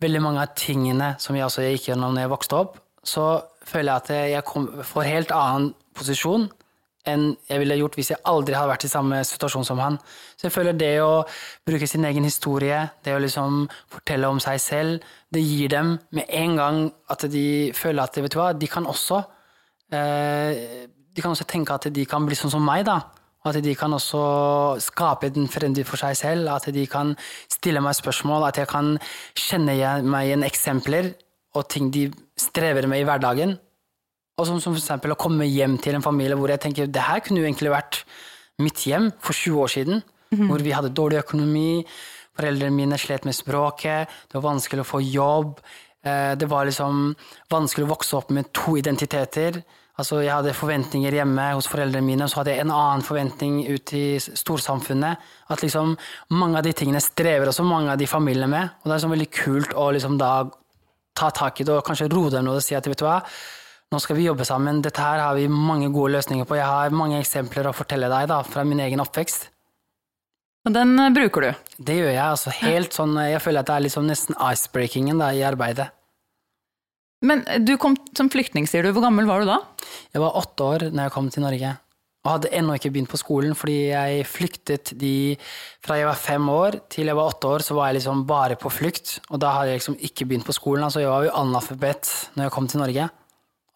veldig 0.00 0.22
mange 0.22 0.44
av 0.44 0.54
tingene 0.56 1.14
som 1.20 1.36
jeg 1.36 1.48
også 1.48 1.66
gikk 1.66 1.90
gjennom 1.90 2.14
når 2.14 2.24
jeg 2.24 2.32
vokste 2.36 2.62
opp, 2.62 2.78
så 3.02 3.26
føler 3.66 3.92
jeg 3.92 4.00
at 4.00 4.10
jeg 4.36 4.86
får 4.92 5.08
helt 5.08 5.34
annen 5.34 5.72
posisjon 5.96 6.48
enn 7.08 7.30
jeg 7.48 7.62
ville 7.62 7.78
gjort 7.80 7.96
hvis 7.96 8.10
jeg 8.12 8.22
aldri 8.28 8.56
hadde 8.56 8.70
vært 8.72 8.84
i 8.84 8.92
samme 8.92 9.20
situasjon 9.24 9.66
som 9.66 9.80
han. 9.80 9.98
Så 10.36 10.48
jeg 10.48 10.54
føler 10.54 10.76
det 10.76 10.92
å 11.04 11.22
bruke 11.66 11.88
sin 11.88 12.04
egen 12.08 12.26
historie, 12.26 12.82
det 13.04 13.14
å 13.16 13.22
liksom 13.22 13.64
fortelle 13.92 14.28
om 14.28 14.40
seg 14.42 14.60
selv, 14.60 15.06
det 15.32 15.44
gir 15.44 15.72
dem 15.72 15.94
med 16.16 16.28
en 16.28 16.56
gang 16.58 16.82
at 17.12 17.24
de 17.32 17.46
føler 17.76 18.04
at 18.04 18.20
vet 18.20 18.34
du 18.34 18.40
hva, 18.40 18.50
de 18.52 18.68
kan 18.70 18.88
også 18.88 19.22
eh, 19.94 20.88
De 21.10 21.22
kan 21.22 21.32
også 21.32 21.46
tenke 21.48 21.74
at 21.74 21.88
de 21.90 22.04
kan 22.06 22.22
bli 22.22 22.36
sånn 22.38 22.52
som 22.52 22.62
meg, 22.62 22.84
da. 22.86 23.00
At 23.44 23.56
de 23.64 23.72
kan 23.74 23.92
også 23.96 24.20
skape 24.84 25.30
en 25.32 25.48
fremtid 25.50 25.88
for 25.88 25.98
seg 25.98 26.14
selv. 26.14 26.50
At 26.52 26.68
de 26.70 26.84
kan 26.86 27.14
stille 27.50 27.80
meg 27.82 27.96
spørsmål. 27.98 28.46
At 28.46 28.60
jeg 28.60 28.68
kan 28.70 28.92
kjenne 29.34 29.74
meg 30.04 30.28
igjen 30.28 30.46
eksempler 30.46 31.10
og 31.58 31.66
ting 31.72 31.90
de 31.90 32.06
strever 32.38 32.86
med 32.86 33.02
i 33.02 33.08
hverdagen. 33.08 33.56
Og 34.40 34.48
som, 34.48 34.60
som 34.62 34.76
eksempel 34.76 35.12
å 35.14 35.18
komme 35.20 35.48
hjem 35.48 35.76
til 35.82 35.98
en 35.98 36.04
familie 36.04 36.38
hvor 36.38 36.52
jeg 36.52 36.62
tenker 36.64 36.88
det 36.88 37.04
her 37.04 37.20
kunne 37.24 37.42
jo 37.42 37.48
egentlig 37.48 37.72
vært 37.74 38.02
mitt 38.60 38.86
hjem 38.88 39.10
for 39.20 39.36
20 39.36 39.60
år 39.64 39.74
siden. 39.74 40.02
Mm. 40.30 40.46
Hvor 40.48 40.64
vi 40.64 40.72
hadde 40.74 40.94
dårlig 40.94 41.20
økonomi, 41.20 41.84
foreldrene 42.38 42.76
mine 42.76 42.98
slet 43.00 43.26
med 43.28 43.36
språket, 43.36 44.08
det 44.30 44.38
var 44.38 44.46
vanskelig 44.52 44.84
å 44.84 44.88
få 44.88 45.02
jobb. 45.04 45.60
Eh, 46.06 46.32
det 46.40 46.48
var 46.48 46.68
liksom 46.68 47.10
vanskelig 47.52 47.88
å 47.88 47.92
vokse 47.92 48.16
opp 48.16 48.32
med 48.34 48.52
to 48.56 48.76
identiteter. 48.80 49.60
Altså, 50.00 50.22
jeg 50.24 50.32
hadde 50.32 50.56
forventninger 50.56 51.12
hjemme 51.12 51.50
hos 51.58 51.68
foreldrene 51.68 52.06
mine, 52.06 52.24
og 52.24 52.32
så 52.32 52.40
hadde 52.40 52.54
jeg 52.54 52.64
en 52.64 52.72
annen 52.72 53.02
forventning 53.04 53.58
ut 53.68 53.92
i 53.98 54.04
storsamfunnet. 54.22 55.26
At 55.52 55.64
liksom 55.64 55.92
mange 56.32 56.60
av 56.60 56.64
de 56.64 56.72
tingene 56.76 57.02
strever 57.04 57.50
også 57.50 57.66
mange 57.68 57.92
av 57.92 58.00
de 58.00 58.08
familiene 58.08 58.48
med. 58.48 58.78
Og 58.80 58.88
det 58.88 58.94
er 58.94 59.00
liksom 59.00 59.16
veldig 59.16 59.30
kult 59.34 59.76
å 59.76 59.90
liksom 59.92 60.16
da 60.20 60.32
ta 61.20 61.28
tak 61.36 61.60
i 61.60 61.66
det 61.68 61.74
og 61.74 61.84
kanskje 61.84 62.08
roe 62.12 62.30
dem 62.32 62.46
noe 62.46 62.60
og 62.60 62.64
si 62.64 62.76
at 62.78 62.86
vet 62.88 63.00
du 63.00 63.04
hva, 63.04 63.18
nå 63.90 63.98
skal 63.98 64.18
vi 64.18 64.28
jobbe 64.28 64.46
sammen. 64.46 64.82
Dette 64.84 65.02
her 65.02 65.18
har 65.18 65.34
vi 65.34 65.48
mange 65.50 65.88
gode 65.90 66.14
løsninger 66.14 66.46
på. 66.46 66.58
Jeg 66.58 66.68
har 66.70 66.94
mange 66.94 67.18
eksempler 67.18 67.66
å 67.66 67.74
fortelle 67.74 68.10
deg 68.12 68.28
da, 68.30 68.38
fra 68.46 68.62
min 68.66 68.82
egen 68.84 69.02
oppvekst. 69.02 69.48
Og 70.68 70.74
den 70.76 70.94
eh, 71.00 71.10
bruker 71.16 71.46
du? 71.46 71.50
Det 71.80 71.96
gjør 71.98 72.12
jeg. 72.12 72.22
altså 72.22 72.54
helt 72.60 72.94
sånn, 72.94 73.16
Jeg 73.26 73.42
føler 73.42 73.64
at 73.64 73.70
det 73.70 73.76
er 73.76 73.86
liksom 73.88 74.06
nesten 74.06 74.38
icebreakingen 74.38 75.18
da, 75.22 75.32
i 75.34 75.42
arbeidet. 75.46 75.88
Men 77.26 77.42
eh, 77.48 77.58
du 77.58 77.74
kom 77.82 77.98
som 78.14 78.30
flyktning, 78.30 78.70
sier 78.70 78.86
du. 78.86 78.92
Hvor 78.94 79.08
gammel 79.08 79.26
var 79.26 79.42
du 79.42 79.50
da? 79.50 79.58
Jeg 80.14 80.22
var 80.22 80.38
åtte 80.38 80.68
år 80.68 80.88
når 80.92 81.08
jeg 81.08 81.16
kom 81.16 81.30
til 81.34 81.48
Norge. 81.48 81.76
Og 82.20 82.34
hadde 82.34 82.50
ennå 82.52 82.76
ikke 82.76 82.92
begynt 82.92 83.10
på 83.10 83.18
skolen, 83.18 83.54
fordi 83.56 83.78
jeg 83.88 84.26
flyktet 84.28 84.90
de 85.00 85.38
Fra 85.80 85.96
jeg 85.96 86.04
var 86.04 86.18
fem 86.20 86.50
år 86.52 86.76
til 86.92 87.08
jeg 87.08 87.16
var 87.16 87.32
åtte 87.32 87.48
år, 87.48 87.64
så 87.64 87.74
var 87.74 87.88
jeg 87.88 88.02
liksom 88.02 88.26
bare 88.28 88.60
på 88.60 88.70
flukt. 88.70 89.16
Og 89.32 89.40
da 89.42 89.56
hadde 89.56 89.72
jeg 89.72 89.80
liksom 89.80 89.98
ikke 89.98 90.28
begynt 90.28 90.46
på 90.46 90.54
skolen. 90.54 90.84
Altså 90.84 91.02
jeg 91.02 91.10
var 91.10 91.26
jo 91.26 91.38
analfabet 91.40 92.12
når 92.36 92.46
jeg 92.46 92.54
kom 92.54 92.68
til 92.70 92.84
Norge 92.84 93.14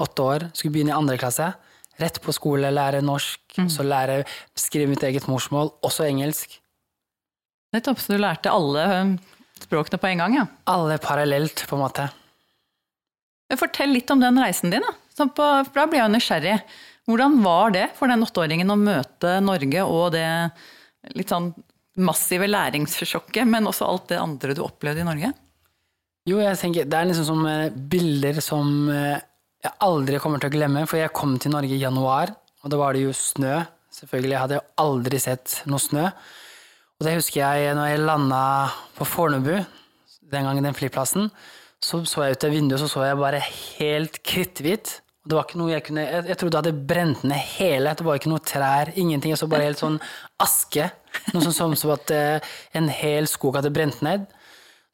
åtte 0.03 0.25
år, 0.25 0.49
skulle 0.53 0.75
begynne 0.75 0.95
i 0.95 0.97
andre 0.97 1.19
klasse. 1.21 1.53
Rett 2.01 2.19
på 2.23 2.35
skole, 2.35 2.73
lære 2.75 3.05
norsk, 3.07 3.43
mm. 3.55 3.69
så 3.71 3.87
lære 3.87 4.23
skrive 4.59 4.91
mitt 4.91 5.05
eget 5.07 5.29
morsmål, 5.31 5.71
også 5.87 6.09
engelsk. 6.09 6.57
Nettopp, 7.75 8.01
så 8.03 8.15
du 8.15 8.23
lærte 8.23 8.51
alle 8.55 8.85
um, 8.91 9.15
språkene 9.63 10.01
på 10.03 10.11
en 10.11 10.23
gang, 10.25 10.37
ja? 10.41 10.47
Alle 10.71 10.99
parallelt, 11.03 11.67
på 11.69 11.79
en 11.79 11.85
måte. 11.85 12.09
Fortell 13.55 13.93
litt 13.95 14.11
om 14.11 14.23
den 14.23 14.41
reisen 14.43 14.73
din, 14.75 14.83
da. 14.83 15.27
På, 15.31 15.47
da 15.71 15.87
blir 15.87 16.01
jeg 16.01 16.11
nysgjerrig. 16.11 16.57
Hvordan 17.07 17.39
var 17.45 17.75
det 17.75 17.85
for 17.99 18.11
den 18.11 18.25
åtteåringen 18.25 18.73
å 18.73 18.81
møte 18.81 19.37
Norge 19.45 19.85
og 19.87 20.15
det 20.17 20.27
litt 21.15 21.31
sånn 21.31 21.53
massive 22.01 22.49
læringssjokket, 22.49 23.45
men 23.47 23.69
også 23.71 23.87
alt 23.87 24.09
det 24.11 24.19
andre 24.19 24.57
du 24.57 24.65
opplevde 24.65 25.05
i 25.05 25.07
Norge? 25.07 25.31
Jo, 26.25 26.41
jeg 26.41 26.57
tenker 26.59 26.89
det 26.89 26.99
er 26.99 27.11
liksom 27.11 27.27
som 27.29 27.45
eh, 27.47 27.75
bilder 27.93 28.41
som 28.43 28.89
eh, 28.91 29.21
jeg 29.65 29.77
aldri 29.87 30.21
kommer 30.21 30.43
til 30.43 30.51
å 30.51 30.55
glemme, 30.55 30.85
for 30.89 31.01
jeg 31.01 31.13
kom 31.17 31.39
til 31.41 31.55
Norge 31.55 31.73
i 31.73 31.81
januar, 31.81 32.35
og 32.65 32.73
da 32.73 32.81
var 32.81 32.97
det 32.97 33.05
jo 33.07 33.15
snø. 33.17 33.63
Selvfølgelig, 33.95 34.35
jeg 34.35 34.43
hadde 34.43 34.59
jo 34.59 34.65
aldri 34.83 35.21
sett 35.23 35.61
noe 35.71 35.81
snø. 35.81 36.09
Og 36.99 37.07
det 37.07 37.15
husker 37.17 37.41
jeg 37.41 37.77
når 37.77 37.91
jeg 37.91 38.03
landa 38.03 38.43
på 38.99 39.07
Fornebu, 39.09 39.55
den 40.35 40.49
gangen 40.49 40.67
den 40.67 40.77
flyplassen, 40.77 41.31
så 41.85 42.01
så 42.09 42.25
jeg 42.25 42.37
ut 42.37 42.47
av 42.47 42.55
vinduet, 42.55 42.81
så 42.81 42.89
så 42.91 43.07
jeg 43.07 43.21
bare 43.21 43.41
helt 43.45 44.21
kritthvitt. 44.25 44.99
Og 45.25 45.31
det 45.31 45.37
var 45.39 45.47
ikke 45.47 45.61
noe 45.61 45.73
jeg 45.73 45.85
kunne 45.87 46.05
Jeg, 46.05 46.25
jeg 46.29 46.39
trodde 46.41 46.53
det 46.53 46.61
hadde 46.61 46.87
brent 46.93 47.25
ned 47.25 47.41
hele. 47.57 47.93
Det 47.97 48.05
var 48.05 48.21
ikke 48.21 48.33
noe 48.33 48.45
trær, 48.45 48.93
ingenting. 48.93 49.33
Jeg 49.33 49.41
så 49.41 49.49
bare 49.49 49.69
helt 49.69 49.81
sånn 49.81 49.97
aske. 50.45 50.91
Noe 51.33 51.45
sånn 51.45 51.77
som 51.79 51.93
at 51.95 52.11
eh, 52.13 52.55
en 52.77 52.91
hel 52.93 53.29
skog 53.31 53.57
hadde 53.57 53.73
brent 53.73 54.03
ned. 54.05 54.27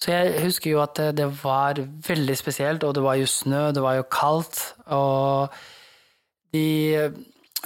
Så 0.01 0.15
jeg 0.15 0.45
husker 0.47 0.73
jo 0.73 0.81
at 0.81 0.97
det 1.17 1.27
var 1.43 1.81
veldig 2.07 2.37
spesielt, 2.39 2.85
og 2.85 2.95
det 2.97 3.03
var 3.05 3.19
jo 3.21 3.29
snø, 3.29 3.67
det 3.77 3.83
var 3.85 3.99
jo 3.99 4.07
kaldt. 4.09 4.63
Og 4.97 5.53
de 6.57 7.11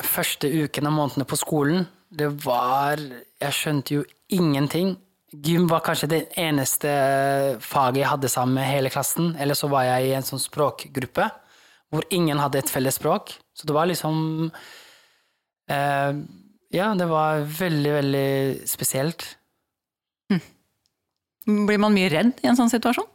første 0.02 0.50
ukene 0.50 0.90
og 0.90 0.96
månedene 0.96 1.28
på 1.30 1.38
skolen, 1.38 1.86
det 2.10 2.30
var 2.44 2.98
Jeg 2.98 3.52
skjønte 3.52 3.94
jo 3.94 4.04
ingenting. 4.32 4.96
Gym 5.34 5.66
var 5.68 5.82
kanskje 5.84 6.08
det 6.08 6.20
eneste 6.38 6.90
faget 7.60 8.00
jeg 8.02 8.08
hadde 8.08 8.30
sammen 8.30 8.54
med 8.54 8.68
hele 8.70 8.90
klassen. 8.90 9.34
Eller 9.38 9.54
så 9.58 9.68
var 9.68 9.84
jeg 9.84 10.08
i 10.08 10.14
en 10.16 10.26
sånn 10.26 10.42
språkgruppe 10.42 11.28
hvor 11.92 12.06
ingen 12.10 12.40
hadde 12.40 12.58
et 12.58 12.70
felles 12.70 12.96
språk. 12.98 13.34
Så 13.54 13.66
det 13.68 13.74
var 13.76 13.86
liksom 13.90 14.50
eh, 15.70 16.12
Ja, 16.74 16.90
det 16.98 17.06
var 17.10 17.44
veldig, 17.46 17.92
veldig 17.98 18.30
spesielt. 18.66 19.26
Blir 21.44 21.80
man 21.80 21.94
mye 21.94 22.10
redd 22.12 22.40
i 22.42 22.48
en 22.48 22.58
sånn 22.58 22.72
situasjon? 22.72 23.08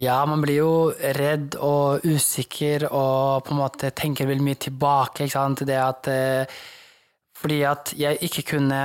Ja, 0.00 0.22
man 0.24 0.40
blir 0.40 0.62
jo 0.62 0.74
redd 1.12 1.58
og 1.60 2.06
usikker 2.08 2.86
og 2.88 3.44
på 3.44 3.52
en 3.52 3.60
måte 3.60 3.90
tenker 3.92 4.28
veldig 4.30 4.46
mye 4.46 4.60
tilbake. 4.64 5.26
ikke 5.26 5.34
sant? 5.34 5.64
Det 5.68 5.76
at 5.76 6.08
eh, 6.08 6.60
Fordi 7.36 7.58
at 7.64 7.92
jeg 7.96 8.18
ikke 8.20 8.42
kunne 8.56 8.80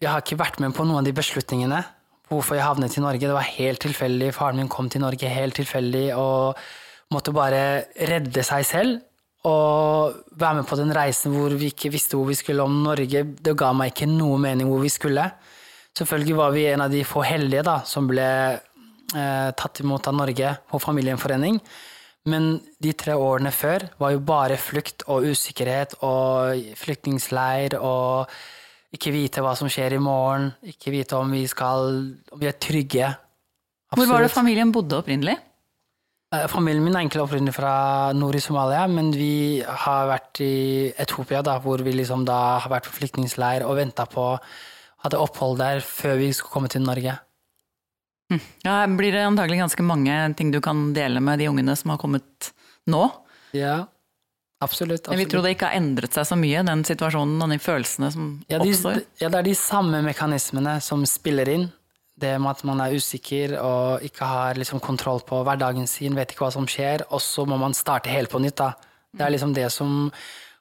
Jeg 0.00 0.08
har 0.08 0.20
ikke 0.20 0.40
vært 0.40 0.60
med 0.60 0.74
på 0.76 0.84
noen 0.84 1.00
av 1.00 1.04
de 1.04 1.16
beslutningene. 1.16 1.80
Hvorfor 2.28 2.56
jeg 2.56 2.64
havnet 2.64 2.96
i 2.96 3.00
Norge. 3.00 3.24
Det 3.24 3.36
var 3.36 3.54
helt 3.56 3.80
tilfeldig. 3.80 4.34
Faren 4.36 4.60
min 4.60 4.68
kom 4.68 4.88
til 4.88 5.00
Norge 5.00 5.28
helt 5.28 5.56
tilfeldig 5.56 6.14
og 6.16 6.60
måtte 7.10 7.32
bare 7.32 7.86
redde 7.96 8.44
seg 8.44 8.64
selv. 8.64 9.00
Og 9.48 10.12
være 10.36 10.60
med 10.60 10.68
på 10.68 10.76
den 10.76 10.92
reisen 10.92 11.32
hvor 11.32 11.56
vi 11.56 11.72
ikke 11.72 11.90
visste 11.92 12.16
hvor 12.16 12.28
vi 12.28 12.36
skulle 12.36 12.62
om 12.62 12.82
Norge. 12.84 13.24
Det 13.40 13.56
ga 13.56 13.72
meg 13.72 13.94
ikke 13.94 14.08
noe 14.12 14.36
mening 14.40 14.68
hvor 14.68 14.84
vi 14.84 14.92
skulle. 14.92 15.24
Selvfølgelig 16.00 16.36
var 16.38 16.52
vi 16.54 16.66
en 16.70 16.80
av 16.80 16.92
de 16.92 17.04
få 17.04 17.20
heldige 17.26 17.64
da, 17.66 17.80
som 17.84 18.06
ble 18.08 18.26
eh, 18.56 19.48
tatt 19.52 19.82
imot 19.82 20.06
av 20.08 20.16
Norge 20.16 20.54
på 20.70 20.80
familiegjenforening. 20.80 21.58
Men 22.30 22.54
de 22.80 22.92
tre 22.96 23.16
årene 23.16 23.52
før 23.52 23.84
var 24.00 24.14
jo 24.14 24.22
bare 24.24 24.56
flukt 24.60 25.04
og 25.12 25.28
usikkerhet 25.28 25.98
og 26.04 26.72
flyktningleir 26.80 27.76
og 27.80 28.32
ikke 28.96 29.12
vite 29.14 29.44
hva 29.44 29.52
som 29.58 29.68
skjer 29.70 29.94
i 29.96 30.00
morgen, 30.02 30.50
ikke 30.66 30.92
vite 30.94 31.20
om 31.20 31.30
vi, 31.36 31.44
skal, 31.48 32.00
om 32.32 32.40
vi 32.40 32.48
er 32.48 32.58
trygge. 32.60 33.12
Hvor 33.94 34.08
var 34.10 34.24
det 34.24 34.32
familien 34.32 34.72
bodde 34.72 34.98
opprinnelig? 34.98 35.36
Eh, 36.32 36.48
Familien 36.50 36.84
min 36.86 36.96
er 36.96 37.04
egentlig 37.04 37.24
opprinnelig 37.26 37.58
fra 37.58 37.74
nord 38.16 38.40
i 38.40 38.42
Somalia, 38.42 38.86
men 38.88 39.12
vi 39.12 39.60
har 39.84 40.10
vært 40.10 40.42
i 40.46 40.90
Etopia, 40.96 41.44
da, 41.46 41.58
hvor 41.60 41.84
vi 41.84 41.94
liksom 41.94 42.24
da 42.24 42.40
har 42.62 42.72
vært 42.72 42.88
på 42.88 43.00
flyktningleir 43.00 43.68
og 43.68 43.78
venta 43.82 44.08
på 44.10 44.32
Hadde 45.04 45.18
opphold 45.20 45.58
der 45.62 45.80
før 45.84 46.18
vi 46.20 46.32
skulle 46.36 46.52
komme 46.52 46.68
til 46.72 46.82
Norge. 46.84 47.16
Ja, 48.62 48.74
blir 48.86 49.10
det 49.16 49.24
antagelig 49.26 49.58
ganske 49.58 49.82
mange 49.82 50.14
ting 50.38 50.52
du 50.54 50.60
kan 50.62 50.92
dele 50.94 51.18
med 51.24 51.40
de 51.42 51.48
ungene 51.50 51.74
som 51.76 51.90
har 51.90 51.98
kommet 51.98 52.52
nå? 52.86 53.00
Ja, 53.56 53.88
absolutt. 54.62 55.08
absolutt. 55.08 55.18
Vi 55.18 55.24
tror 55.26 55.40
tro 55.40 55.46
det 55.48 55.54
ikke 55.56 55.70
har 55.72 55.80
endret 55.80 56.14
seg 56.14 56.28
så 56.28 56.38
mye, 56.38 56.62
den 56.68 56.84
situasjonen 56.86 57.42
og 57.42 57.50
de 57.50 57.58
følelsene 57.58 58.12
som 58.14 58.28
Ja, 58.46 58.60
de, 58.62 58.70
oppstår. 58.70 59.00
ja, 59.18 59.28
det 59.32 59.40
er 59.40 59.48
de 59.48 59.56
samme 59.58 60.02
mekanismene 60.06 60.76
som 60.84 61.02
spiller 61.10 61.48
inn. 61.50 61.66
Det 62.20 62.36
med 62.38 62.50
at 62.52 62.62
man 62.68 62.82
er 62.84 62.94
usikker 62.94 63.56
og 63.64 64.04
ikke 64.06 64.28
har 64.28 64.54
liksom 64.60 64.78
kontroll 64.84 65.24
på 65.26 65.40
hverdagen 65.42 65.88
sin, 65.88 66.14
vet 66.14 66.30
ikke 66.30 66.44
hva 66.44 66.52
som 66.54 66.68
skjer, 66.68 67.06
og 67.10 67.18
så 67.24 67.46
må 67.48 67.56
man 67.58 67.74
starte 67.74 68.12
helt 68.12 68.30
på 68.30 68.38
nytt. 68.44 68.60
Da. 68.60 68.74
Det 69.16 69.24
er 69.26 69.32
liksom 69.34 69.56
det 69.56 69.66
som 69.72 70.12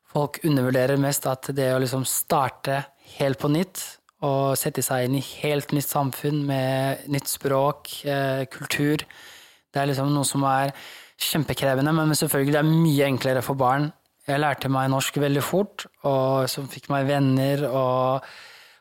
folk 0.09 0.39
undervurderer 0.47 0.97
mest, 0.97 1.27
at 1.29 1.51
det 1.53 1.69
å 1.75 1.81
liksom 1.83 2.07
starte 2.07 2.85
helt 3.19 3.37
på 3.37 3.51
nytt 3.51 3.98
og 4.25 4.57
sette 4.59 4.83
seg 4.83 5.07
inn 5.07 5.17
i 5.19 5.25
helt 5.41 5.71
nytt 5.75 5.87
samfunn 5.87 6.41
med 6.47 7.05
nytt 7.11 7.29
språk, 7.31 7.91
eh, 8.03 8.43
kultur, 8.51 9.05
det 9.69 9.79
er 9.79 9.89
liksom 9.91 10.11
noe 10.11 10.27
som 10.27 10.43
er 10.49 10.73
kjempekrevende, 11.19 11.93
men 11.93 12.15
selvfølgelig 12.15 12.55
det 12.55 12.61
er 12.61 12.69
mye 12.69 13.07
enklere 13.07 13.43
for 13.45 13.59
barn. 13.59 13.91
Jeg 14.29 14.41
lærte 14.41 14.69
meg 14.71 14.89
norsk 14.91 15.17
veldig 15.21 15.43
fort, 15.43 15.85
og 16.07 16.49
så 16.51 16.63
fikk 16.69 16.89
meg 16.93 17.07
venner, 17.09 17.65
og 17.69 18.25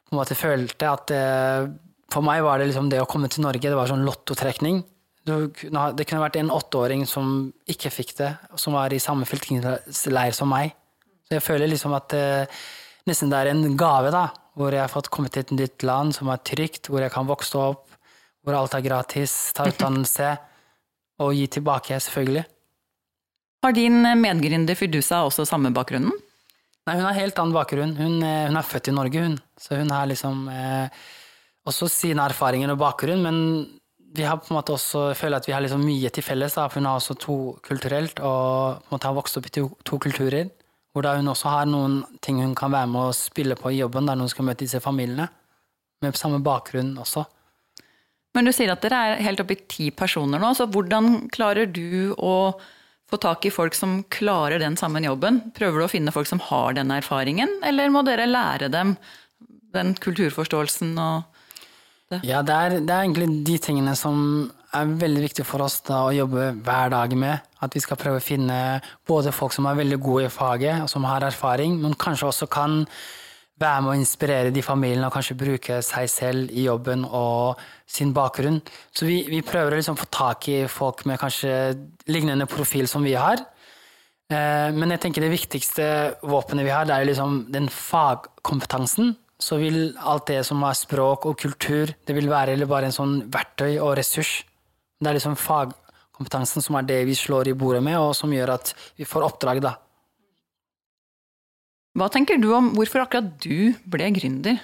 på 0.08 0.14
en 0.14 0.20
måte 0.20 0.36
følte 0.38 0.90
at 0.90 1.12
eh, 1.14 1.68
for 2.12 2.24
meg 2.24 2.42
var 2.44 2.60
det 2.60 2.70
liksom 2.70 2.88
det 2.92 3.02
å 3.02 3.08
komme 3.08 3.28
til 3.32 3.44
Norge, 3.44 3.68
det 3.68 3.76
var 3.76 3.90
sånn 3.90 4.06
lottotrekning. 4.06 4.82
Det 5.28 6.06
kunne 6.08 6.22
vært 6.22 6.38
en 6.40 6.52
åtteåring 6.54 7.02
som 7.08 7.50
ikke 7.68 7.92
fikk 7.92 8.14
det, 8.22 8.30
som 8.56 8.76
var 8.78 8.94
i 8.96 9.02
samme 9.02 9.28
fylkesleir 9.28 10.32
som 10.36 10.48
meg. 10.48 10.72
Så 11.28 11.36
jeg 11.36 11.44
føler 11.44 11.68
liksom 11.68 11.92
at 11.96 12.14
eh, 12.16 12.62
nesten 13.08 13.32
det 13.32 13.40
er 13.40 13.52
en 13.52 13.64
gave, 13.78 14.12
da, 14.14 14.28
hvor 14.58 14.74
jeg 14.74 14.84
har 14.84 14.92
fått 14.92 15.10
kommet 15.14 15.34
til 15.34 15.46
et 15.46 15.56
nytt 15.56 15.86
land 15.86 16.14
som 16.16 16.30
er 16.32 16.42
trygt, 16.44 16.90
hvor 16.90 17.02
jeg 17.04 17.14
kan 17.14 17.28
vokse 17.28 17.58
opp, 17.58 17.86
hvor 18.44 18.56
alt 18.58 18.76
er 18.76 18.84
gratis, 18.84 19.34
ta 19.56 19.66
utdannelse, 19.70 20.36
og 21.24 21.34
gi 21.34 21.48
tilbake, 21.58 21.98
selvfølgelig. 21.98 22.46
Har 23.64 23.74
din 23.74 24.04
medgründer 24.22 24.78
Fidusa 24.78 25.24
også 25.26 25.48
samme 25.48 25.72
bakgrunnen? 25.74 26.14
Nei, 26.88 26.96
hun 26.96 27.04
har 27.04 27.16
helt 27.18 27.38
annen 27.40 27.52
bakgrunn. 27.52 27.96
Hun, 27.98 28.20
eh, 28.24 28.46
hun 28.48 28.56
er 28.56 28.64
født 28.64 28.88
i 28.88 28.94
Norge, 28.96 29.24
hun. 29.24 29.34
Så 29.60 29.76
hun 29.76 29.90
har 29.92 30.06
liksom 30.08 30.46
eh, 30.48 31.02
også 31.68 31.88
sine 31.92 32.24
erfaringer 32.24 32.72
og 32.72 32.80
bakgrunn, 32.80 33.24
men 33.26 33.40
vi 34.16 34.24
har 34.24 34.38
på 34.40 34.48
en 34.48 34.56
måte 34.56 34.72
også, 34.72 35.10
føler 35.18 35.36
at 35.36 35.48
vi 35.48 35.52
har 35.52 35.60
liksom 35.60 35.84
mye 35.84 36.08
til 36.14 36.24
felles, 36.24 36.56
da, 36.56 36.64
for 36.68 36.80
hun 36.80 36.88
har 36.88 36.96
også 36.96 37.18
to 37.20 37.36
kulturelt, 37.66 38.22
og 38.24 38.80
på 38.80 38.88
en 38.88 38.96
måte 38.96 39.10
har 39.10 39.18
vokst 39.18 39.36
opp 39.36 39.50
i 39.50 39.52
to, 39.58 39.66
to 39.84 39.98
kulturer. 40.00 40.48
Hvor 40.98 41.06
da 41.06 41.12
hun 41.14 41.30
også 41.30 41.50
har 41.52 41.66
noen 41.70 42.00
ting 42.18 42.40
hun 42.42 42.56
kan 42.58 42.72
være 42.74 42.90
med 42.90 43.12
og 43.12 43.14
spille 43.14 43.54
på 43.54 43.70
i 43.70 43.76
jobben, 43.78 44.08
der 44.10 44.18
hun 44.18 44.30
skal 44.32 44.48
møte 44.48 44.64
disse 44.64 44.80
familiene. 44.82 45.28
Med 46.02 46.18
samme 46.18 46.40
bakgrunn 46.42 46.96
også. 46.98 47.22
Men 48.34 48.48
du 48.48 48.50
sier 48.54 48.72
at 48.74 48.82
dere 48.82 48.98
er 48.98 49.22
helt 49.22 49.38
oppe 49.44 49.54
i 49.54 49.62
ti 49.70 49.86
personer 49.94 50.42
nå, 50.42 50.50
så 50.58 50.66
hvordan 50.66 51.28
klarer 51.30 51.70
du 51.70 52.10
å 52.18 52.50
få 53.08 53.20
tak 53.22 53.46
i 53.46 53.54
folk 53.54 53.78
som 53.78 54.00
klarer 54.10 54.58
den 54.58 54.74
samme 54.78 55.04
jobben? 55.06 55.38
Prøver 55.54 55.78
du 55.78 55.86
å 55.86 55.90
finne 55.94 56.14
folk 56.14 56.26
som 56.26 56.42
har 56.50 56.74
den 56.74 56.90
erfaringen, 56.94 57.54
eller 57.62 57.94
må 57.94 58.02
dere 58.06 58.26
lære 58.26 58.70
dem 58.74 58.96
den 59.78 59.94
kulturforståelsen 60.02 60.98
og 60.98 62.18
Ja, 62.26 62.42
det 62.42 62.54
er, 62.58 62.78
det 62.82 62.90
er 62.90 63.04
egentlig 63.04 63.30
de 63.46 63.58
tingene 63.62 63.94
som 63.98 64.50
er 64.76 64.90
veldig 65.00 65.22
viktig 65.24 65.46
for 65.48 65.64
oss 65.64 65.78
da, 65.86 66.02
å 66.06 66.14
jobbe 66.14 66.50
hver 66.64 66.92
dag 66.92 67.14
med. 67.16 67.46
At 67.64 67.74
vi 67.74 67.82
skal 67.82 67.98
prøve 68.00 68.20
å 68.20 68.24
finne 68.24 68.58
både 69.08 69.32
folk 69.34 69.54
som 69.54 69.66
er 69.68 69.78
veldig 69.78 69.98
gode 70.04 70.28
i 70.28 70.32
faget, 70.32 70.82
og 70.84 70.90
som 70.92 71.06
har 71.08 71.24
erfaring, 71.26 71.78
men 71.82 71.96
kanskje 71.98 72.28
også 72.28 72.50
kan 72.52 72.82
være 73.58 73.82
med 73.82 73.90
å 73.90 73.98
inspirere 73.98 74.52
de 74.54 74.62
familiene 74.62 75.08
og 75.08 75.14
kanskje 75.16 75.38
bruke 75.38 75.80
seg 75.82 76.10
selv 76.12 76.52
i 76.54 76.68
jobben 76.68 77.04
og 77.04 77.58
sin 77.90 78.12
bakgrunn. 78.14 78.60
Så 78.94 79.08
vi, 79.08 79.24
vi 79.26 79.42
prøver 79.42 79.74
å 79.74 79.80
liksom 79.80 79.98
få 79.98 80.06
tak 80.14 80.46
i 80.52 80.60
folk 80.70 81.02
med 81.10 81.18
kanskje 81.18 81.54
lignende 82.10 82.46
profil 82.50 82.86
som 82.90 83.06
vi 83.06 83.16
har. 83.18 83.42
Eh, 84.30 84.68
Men 84.76 84.94
jeg 84.94 85.02
tenker 85.02 85.24
det 85.24 85.32
viktigste 85.34 85.88
våpenet 86.22 86.68
vi 86.68 86.74
har, 86.74 86.86
det 86.86 86.94
er 86.94 87.08
liksom 87.08 87.46
den 87.50 87.66
fagkompetansen. 87.72 89.16
Så 89.38 89.58
vil 89.60 89.92
alt 90.02 90.26
det 90.30 90.40
som 90.46 90.62
er 90.66 90.74
språk 90.74 91.26
og 91.30 91.38
kultur, 91.38 91.92
det 92.06 92.14
vil 92.14 92.30
være 92.30 92.58
bare 92.66 92.90
en 92.90 92.94
sånn 92.94 93.20
verktøy 93.30 93.78
og 93.78 93.96
ressurs. 93.98 94.42
Det 94.98 95.10
er 95.10 95.18
liksom 95.18 95.36
fagkompetansen 95.38 96.64
som 96.64 96.78
er 96.78 96.88
det 96.88 97.02
vi 97.08 97.14
slår 97.18 97.52
i 97.52 97.56
bordet 97.58 97.82
med, 97.86 97.98
og 98.00 98.16
som 98.18 98.32
gjør 98.34 98.56
at 98.56 98.72
vi 98.98 99.06
får 99.06 99.26
oppdrag, 99.28 99.62
da. 99.62 99.76
Hva 101.98 102.10
tenker 102.14 102.38
du 102.38 102.50
om 102.54 102.72
hvorfor 102.76 103.02
akkurat 103.02 103.30
du 103.42 103.74
ble 103.90 104.10
gründer? 104.14 104.58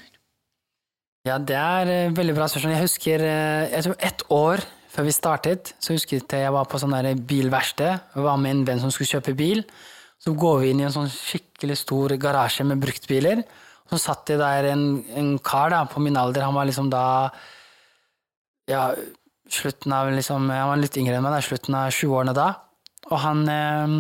Ja, 1.25 1.39
det 1.41 1.57
er 1.57 2.13
veldig 2.15 2.35
bra 2.37 2.47
spørsmål. 2.51 2.75
Jeg 2.77 2.85
husker 2.85 3.23
eh, 3.25 3.73
jeg 3.73 3.87
tror 3.87 4.03
ett 4.11 4.25
år 4.35 4.65
før 4.95 5.07
vi 5.09 5.15
startet, 5.17 5.73
så 5.83 5.97
husket 5.97 6.31
jeg 6.31 6.45
jeg 6.45 6.55
var 6.55 6.69
på 6.71 6.79
sånn 6.79 6.95
bilverksted. 7.27 8.13
og 8.15 8.27
var 8.29 8.37
med 8.39 8.51
en 8.51 8.65
venn 8.69 8.83
som 8.83 8.93
skulle 8.93 9.11
kjøpe 9.17 9.35
bil. 9.35 9.65
Så 10.23 10.35
går 10.39 10.61
vi 10.61 10.71
inn 10.71 10.81
i 10.81 10.87
en 10.87 10.95
sånn 10.95 11.11
skikkelig 11.11 11.79
stor 11.81 12.15
garasje 12.21 12.65
med 12.65 12.79
bruktbiler. 12.83 13.43
Så 13.91 13.99
satt 13.99 14.27
det 14.31 14.39
der 14.39 14.71
en, 14.71 15.03
en 15.17 15.35
kar 15.39 15.73
da, 15.75 15.83
på 15.91 16.01
min 16.01 16.17
alder. 16.17 16.47
Han 16.47 16.55
var 16.55 16.69
liksom 16.69 16.91
da 16.93 17.05
Ja, 18.71 18.95
slutten 19.55 19.95
av 19.95 20.11
liksom 20.13 20.49
Han 20.51 20.71
var 20.73 20.81
litt 20.81 20.97
yngre 21.01 21.19
enn 21.19 21.25
meg, 21.25 21.37
da, 21.37 21.43
slutten 21.45 21.77
av 21.79 21.93
20-årene 21.95 22.35
da. 22.37 22.49
Og 23.11 23.21
han 23.21 23.45
eh, 23.53 23.95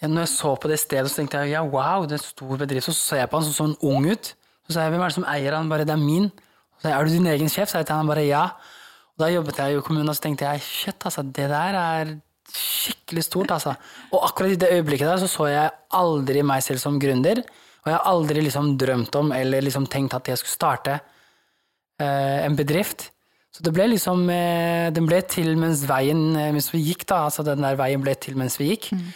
ja, 0.00 0.08
Når 0.08 0.24
jeg 0.24 0.32
så 0.32 0.54
på 0.60 0.70
det 0.72 0.80
stedet, 0.82 1.10
så 1.10 1.20
tenkte 1.20 1.44
jeg 1.44 1.54
ja, 1.56 1.62
wow, 1.64 2.06
det 2.06 2.18
er 2.18 2.22
en 2.22 2.26
stor 2.26 2.60
bedrift. 2.60 2.88
Så 2.88 2.96
så 2.96 3.20
jeg 3.20 3.30
på 3.30 3.40
han 3.40 3.48
som 3.48 3.56
sånn 3.56 3.78
ung 3.86 4.08
ut. 4.10 4.32
Så 4.66 4.74
sa 4.74 4.86
jeg 4.86 4.94
hvem 4.94 5.04
er 5.04 5.12
det 5.12 5.18
som 5.18 5.28
eier 5.30 5.56
han? 5.56 5.70
Bare 5.70 5.86
det 5.86 5.94
er 5.94 6.02
min. 6.02 6.30
Så 6.80 6.90
jeg 6.90 6.96
er 6.96 7.06
du 7.06 7.14
din 7.14 7.32
egen 7.32 7.52
sjef? 7.52 7.70
Så 7.70 7.80
jeg 7.80 7.88
til 7.88 7.98
han 7.98 8.10
bare 8.10 8.26
ja. 8.26 8.44
Og 9.16 9.22
da 9.24 9.32
jobbet 9.32 9.60
jeg 9.62 9.76
i 9.76 9.82
kommunen, 9.84 10.10
og 10.12 10.16
så 10.18 10.26
tenkte 10.26 10.48
jeg 10.48 10.64
shit, 10.64 11.06
altså, 11.08 11.22
det 11.24 11.46
der 11.48 11.78
er 11.80 12.16
skikkelig 12.52 13.24
stort, 13.26 13.52
altså. 13.54 13.72
Og 14.12 14.26
akkurat 14.28 14.54
i 14.54 14.58
det 14.60 14.72
øyeblikket 14.76 15.08
der 15.08 15.22
så 15.22 15.30
så 15.30 15.48
jeg 15.50 15.72
aldri 15.96 16.42
meg 16.46 16.64
selv 16.64 16.82
som 16.82 16.98
gründer. 17.00 17.40
Og 17.84 17.90
jeg 17.90 17.96
har 17.96 18.08
aldri 18.10 18.42
liksom 18.42 18.74
drømt 18.80 19.16
om 19.18 19.32
eller 19.32 19.62
liksom 19.62 19.86
tenkt 19.90 20.16
at 20.18 20.28
jeg 20.28 20.40
skulle 20.40 20.56
starte 20.56 20.98
eh, 22.02 22.44
en 22.44 22.56
bedrift. 22.58 23.10
Så 23.56 23.64
det 23.64 23.72
ble 23.72 23.86
liksom 23.88 24.26
eh, 24.28 24.88
Den 24.92 25.08
ble 25.08 25.22
til 25.24 25.54
mens 25.56 25.86
veien 25.88 26.28
eh, 26.36 26.52
mens 26.52 26.68
vi 26.74 26.82
gikk, 26.90 27.06
da. 27.08 27.24
Altså 27.30 27.44
den 27.46 27.64
der 27.64 27.78
veien 27.78 28.02
ble 28.04 28.12
til 28.20 28.36
mens 28.36 28.60
vi 28.60 28.74
gikk. 28.74 28.92
Mm. 28.92 29.08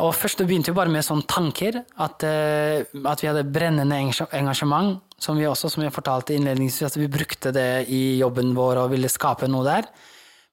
og 0.00 0.14
først 0.16 0.40
det 0.40 0.46
begynte 0.48 0.72
jo 0.72 0.76
bare 0.78 0.88
med 0.88 1.04
sånne 1.04 1.26
tanker, 1.28 1.82
at, 2.00 2.24
eh, 2.24 2.80
at 3.04 3.20
vi 3.20 3.28
hadde 3.28 3.44
brennende 3.44 3.98
engasjement, 4.32 5.02
som 5.20 5.36
vi 5.36 5.44
også, 5.44 5.68
som 5.68 5.84
jeg 5.84 5.92
fortalte 5.92 6.32
innledningsvis, 6.32 6.88
at 6.88 6.96
vi 6.96 7.10
brukte 7.12 7.52
det 7.52 7.84
i 7.92 8.16
jobben 8.22 8.54
vår 8.56 8.80
og 8.80 8.94
ville 8.94 9.12
skape 9.12 9.50
noe 9.52 9.66
der. 9.68 9.90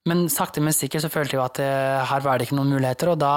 Men 0.07 0.27
sakte, 0.31 0.63
men 0.63 0.75
sikkert 0.75 1.05
så 1.05 1.11
følte 1.11 1.37
vi 1.37 1.43
at 1.43 1.61
eh, 1.63 2.03
her 2.11 2.23
var 2.25 2.37
det 2.37 2.47
ikke 2.47 2.59
noen 2.59 2.75
muligheter, 2.75 3.13
og 3.13 3.21
da 3.23 3.33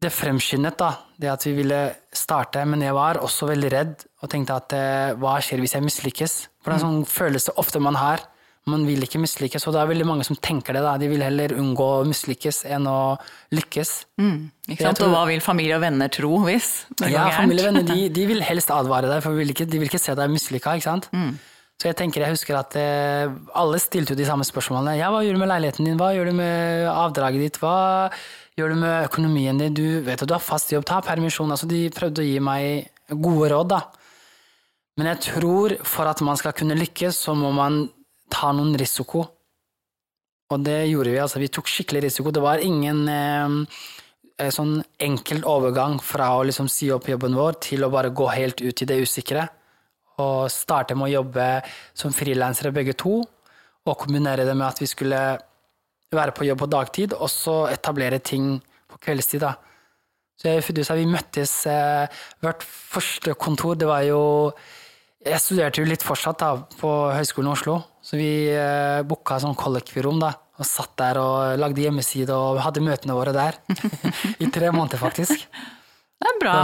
det 0.00 0.10
fremskyndet 0.16 0.78
da, 0.80 0.94
det 1.20 1.28
at 1.28 1.44
vi 1.44 1.52
ville 1.58 1.78
starte, 2.16 2.62
men 2.64 2.80
jeg 2.80 2.94
var 2.96 3.18
også 3.20 3.50
veldig 3.50 3.70
redd 3.74 4.04
og 4.24 4.30
tenkte 4.32 4.54
at 4.56 4.72
eh, 4.76 5.10
hva 5.20 5.34
skjer 5.44 5.60
hvis 5.60 5.74
jeg 5.76 5.84
mislykkes? 5.84 6.36
For 6.62 6.72
det 6.72 6.78
er 6.78 6.80
en 6.80 6.86
sånn 6.86 7.02
følelse 7.08 7.52
ofte 7.60 7.82
man 7.84 7.98
har. 8.00 8.22
Man 8.68 8.82
vil 8.88 9.00
ikke 9.04 9.20
mislykkes, 9.20 9.64
og 9.66 9.72
det 9.74 9.80
er 9.82 9.88
veldig 9.88 10.06
mange 10.08 10.24
som 10.24 10.36
tenker 10.36 10.76
det. 10.76 10.82
da. 10.84 10.94
De 11.00 11.08
vil 11.08 11.22
heller 11.24 11.52
unngå 11.56 11.86
å 12.00 12.02
mislykkes 12.08 12.62
enn 12.68 12.84
å 12.88 13.16
lykkes. 13.56 13.92
Ikke 14.20 14.84
sant? 14.84 14.98
tror- 15.00 15.08
Og 15.08 15.14
hva 15.16 15.22
vil 15.30 15.40
familie 15.44 15.76
og 15.76 15.82
venner 15.84 16.08
tro 16.12 16.32
hvis 16.44 16.68
det 16.96 17.06
går 17.08 17.10
Ja, 17.14 17.24
gærent? 17.28 17.40
familie 17.40 17.64
og 17.64 17.70
venner 17.74 17.88
de, 17.94 18.08
de 18.20 18.26
vil 18.32 18.42
helst 18.44 18.70
advare 18.70 19.08
deg, 19.08 19.22
for 19.24 19.32
de 19.32 19.40
vil 19.44 19.52
ikke, 19.56 19.66
de 19.68 19.78
vil 19.80 19.88
ikke 19.88 20.00
se 20.04 20.14
deg 20.16 20.30
mislykka. 20.32 20.76
ikke 20.76 20.88
sant? 20.90 21.08
Så 21.80 21.88
jeg 21.88 21.96
tenker, 21.96 22.20
jeg 22.20 22.36
husker 22.36 22.58
at 22.58 22.74
eh, 22.76 23.30
alle 23.56 23.78
stilte 23.80 24.12
jo 24.12 24.18
de 24.18 24.26
samme 24.28 24.44
spørsmålene. 24.44 24.98
Ja, 24.98 25.08
hva 25.08 25.22
gjør 25.24 25.38
du 25.38 25.40
med 25.40 25.48
leiligheten 25.48 25.86
din? 25.88 25.96
Hva 25.96 26.10
gjør 26.12 26.28
du 26.28 26.34
med 26.36 26.88
avdraget 26.92 27.40
ditt? 27.40 27.60
Hva 27.62 28.10
gjør 28.60 28.74
du 28.74 28.80
med 28.82 29.06
økonomien 29.06 29.62
din? 29.62 29.72
Du 29.78 29.86
vet 30.04 30.20
at 30.20 30.28
du 30.28 30.34
har 30.36 30.44
fast 30.44 30.74
jobb, 30.74 30.84
ta 30.84 30.98
permisjon. 31.06 31.48
Altså, 31.48 31.68
de 31.70 31.86
prøvde 31.96 32.20
å 32.20 32.26
gi 32.26 32.36
meg 32.44 32.90
gode 33.08 33.48
råd, 33.54 33.70
da. 33.72 33.80
Men 35.00 35.08
jeg 35.14 35.22
tror 35.30 35.72
for 35.88 36.10
at 36.10 36.20
man 36.26 36.36
skal 36.36 36.52
kunne 36.58 36.76
lykkes, 36.76 37.22
så 37.24 37.32
må 37.32 37.48
man 37.56 37.86
ta 38.28 38.50
noen 38.52 38.76
risiko. 38.76 39.24
Og 40.52 40.66
det 40.66 40.82
gjorde 40.90 41.14
vi. 41.14 41.22
altså 41.22 41.40
Vi 41.40 41.48
tok 41.48 41.70
skikkelig 41.70 42.02
risiko. 42.10 42.34
Det 42.34 42.42
var 42.44 42.60
ingen 42.60 43.06
eh, 43.08 43.56
eh, 44.36 44.52
sånn 44.52 44.82
enkel 45.00 45.40
overgang 45.48 45.96
fra 46.04 46.34
å 46.36 46.44
liksom 46.44 46.68
si 46.68 46.90
opp 46.92 47.08
jobben 47.08 47.40
vår 47.40 47.56
til 47.70 47.88
å 47.88 47.90
bare 47.94 48.12
gå 48.12 48.28
helt 48.34 48.60
ut 48.60 48.84
i 48.84 48.90
det 48.92 49.00
usikre. 49.00 49.46
Og 50.20 50.50
starte 50.52 50.96
med 50.98 51.08
å 51.08 51.14
jobbe 51.20 51.46
som 51.96 52.14
frilansere 52.14 52.74
begge 52.74 52.96
to, 52.98 53.20
og 53.88 53.98
kombinere 54.02 54.44
det 54.44 54.56
med 54.56 54.68
at 54.68 54.82
vi 54.82 54.88
skulle 54.90 55.20
være 56.14 56.34
på 56.36 56.46
jobb 56.48 56.62
på 56.64 56.70
dagtid, 56.70 57.14
og 57.16 57.30
så 57.30 57.64
etablere 57.70 58.18
ting 58.18 58.58
på 58.90 58.98
kveldstid. 59.02 59.44
da. 59.44 59.54
Så 60.40 60.48
jeg, 60.48 60.84
sa, 60.86 60.96
vi 60.96 61.08
møttes 61.08 61.52
eh, 61.68 62.20
Vårt 62.40 62.62
første 62.64 63.34
kontor, 63.36 63.76
det 63.76 63.88
var 63.90 64.06
jo 64.08 64.20
Jeg 65.20 65.42
studerte 65.44 65.82
jo 65.82 65.88
litt 65.88 66.04
fortsatt 66.04 66.40
da, 66.40 66.54
på 66.80 66.92
Høgskolen 67.12 67.50
i 67.50 67.52
Oslo, 67.52 67.74
så 68.00 68.16
vi 68.16 68.30
eh, 68.54 69.02
booka 69.04 69.36
sånn 69.42 69.58
kollektivrom 69.58 70.20
da, 70.22 70.32
og 70.56 70.68
satt 70.68 70.94
der 71.00 71.20
og 71.20 71.60
lagde 71.60 71.84
hjemmeside 71.84 72.32
og 72.32 72.62
hadde 72.64 72.84
møtene 72.84 73.16
våre 73.16 73.36
der. 73.36 73.60
I 74.44 74.48
tre 74.48 74.72
måneder, 74.72 75.00
faktisk. 75.00 75.44
Det 76.20 76.28
er 76.28 76.40
bra. 76.40 76.54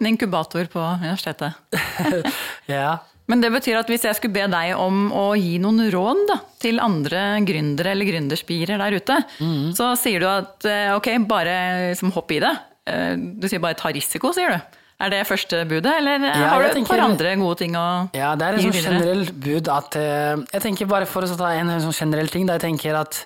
En 0.00 0.08
inkubator 0.14 0.68
på 0.72 0.82
universitetet. 1.02 1.58
Ja. 2.70 3.00
Men 3.30 3.40
det 3.40 3.52
betyr 3.54 3.78
at 3.78 3.88
hvis 3.90 4.02
jeg 4.04 4.16
skulle 4.18 4.34
be 4.34 4.44
deg 4.50 4.74
om 4.76 5.06
å 5.14 5.32
gi 5.38 5.54
noen 5.62 5.86
råd 5.92 6.22
da, 6.28 6.36
til 6.60 6.80
andre 6.82 7.40
gründere 7.46 7.94
eller 7.94 8.08
gründerspirer 8.08 8.80
der 8.82 8.96
ute, 8.98 9.18
mm. 9.38 9.70
så 9.78 9.92
sier 9.98 10.22
du 10.22 10.26
at 10.28 10.66
eh, 10.68 10.90
ok, 10.96 11.08
bare 11.30 11.54
liksom, 11.92 12.12
hopp 12.16 12.34
i 12.34 12.40
det. 12.42 12.52
Eh, 12.90 13.14
Du 13.40 13.46
sier 13.48 13.62
bare 13.62 13.78
ta 13.78 13.92
risiko, 13.94 14.32
sier 14.36 14.56
du. 14.56 14.78
Er 15.02 15.10
det 15.10 15.22
første 15.26 15.62
budet, 15.70 15.94
eller 16.02 16.18
eh, 16.18 16.42
Ja, 16.42 16.50
har 16.52 16.66
du 16.66 16.80
et 16.82 16.88
par 16.90 17.04
andre 17.04 17.34
gode 17.40 17.60
ting 17.62 17.78
å 17.78 17.86
Ja, 18.16 18.34
det 18.38 18.48
er 18.48 18.58
et 18.58 18.66
sånn 18.66 18.76
generelt 18.90 19.32
bud 19.44 19.70
at 19.70 19.96
Jeg 19.98 20.62
tenker 20.66 20.90
bare 20.90 21.08
for 21.10 21.26
å 21.26 21.38
ta 21.38 21.54
en, 21.56 21.72
en 21.72 21.84
sånn 21.84 21.96
generell 22.02 22.30
ting, 22.30 22.46
da 22.50 22.58
jeg 22.58 22.66
tenker 22.68 22.98
at 23.00 23.22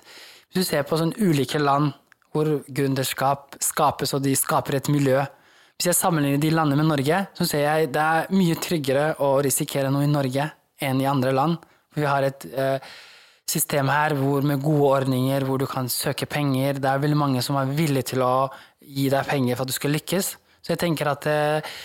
hvis 0.53 0.61
du 0.61 0.69
ser 0.69 0.85
på 0.87 0.99
sånn 1.01 1.15
ulike 1.19 1.59
land 1.59 1.97
hvor 2.31 2.59
gründerskap 2.69 3.57
skapes, 3.63 4.13
og 4.13 4.23
de 4.23 4.35
skaper 4.37 4.77
et 4.77 4.89
miljø 4.93 5.25
Hvis 5.77 5.91
jeg 5.91 5.97
sammenligner 5.99 6.41
de 6.41 6.49
landene 6.49 6.81
med 6.81 6.89
Norge, 6.89 7.17
så 7.37 7.45
ser 7.45 7.61
jeg 7.61 7.89
det 7.93 8.01
er 8.01 8.31
mye 8.33 8.55
tryggere 8.57 9.11
å 9.21 9.35
risikere 9.45 9.91
noe 9.93 10.07
i 10.07 10.09
Norge 10.09 10.47
enn 10.81 11.03
i 11.03 11.05
andre 11.05 11.33
land. 11.37 11.59
Vi 11.93 12.05
har 12.05 12.25
et 12.25 12.47
eh, 12.49 12.87
system 13.45 13.91
her 13.93 14.15
hvor, 14.17 14.41
med 14.41 14.63
gode 14.63 14.89
ordninger, 15.03 15.45
hvor 15.45 15.61
du 15.61 15.67
kan 15.69 15.85
søke 15.85 16.25
penger. 16.25 16.81
Det 16.81 16.89
er 16.89 17.03
veldig 17.03 17.19
mange 17.21 17.45
som 17.45 17.59
er 17.61 17.69
villige 17.77 18.15
til 18.15 18.25
å 18.25 18.49
gi 18.81 19.05
deg 19.13 19.29
penger 19.29 19.53
for 19.53 19.67
at 19.67 19.75
du 19.75 19.77
skal 19.77 19.93
lykkes. 19.99 20.31
Så 20.65 20.73
jeg 20.73 20.81
tenker 20.81 21.11
at 21.13 21.29
eh, 21.29 21.77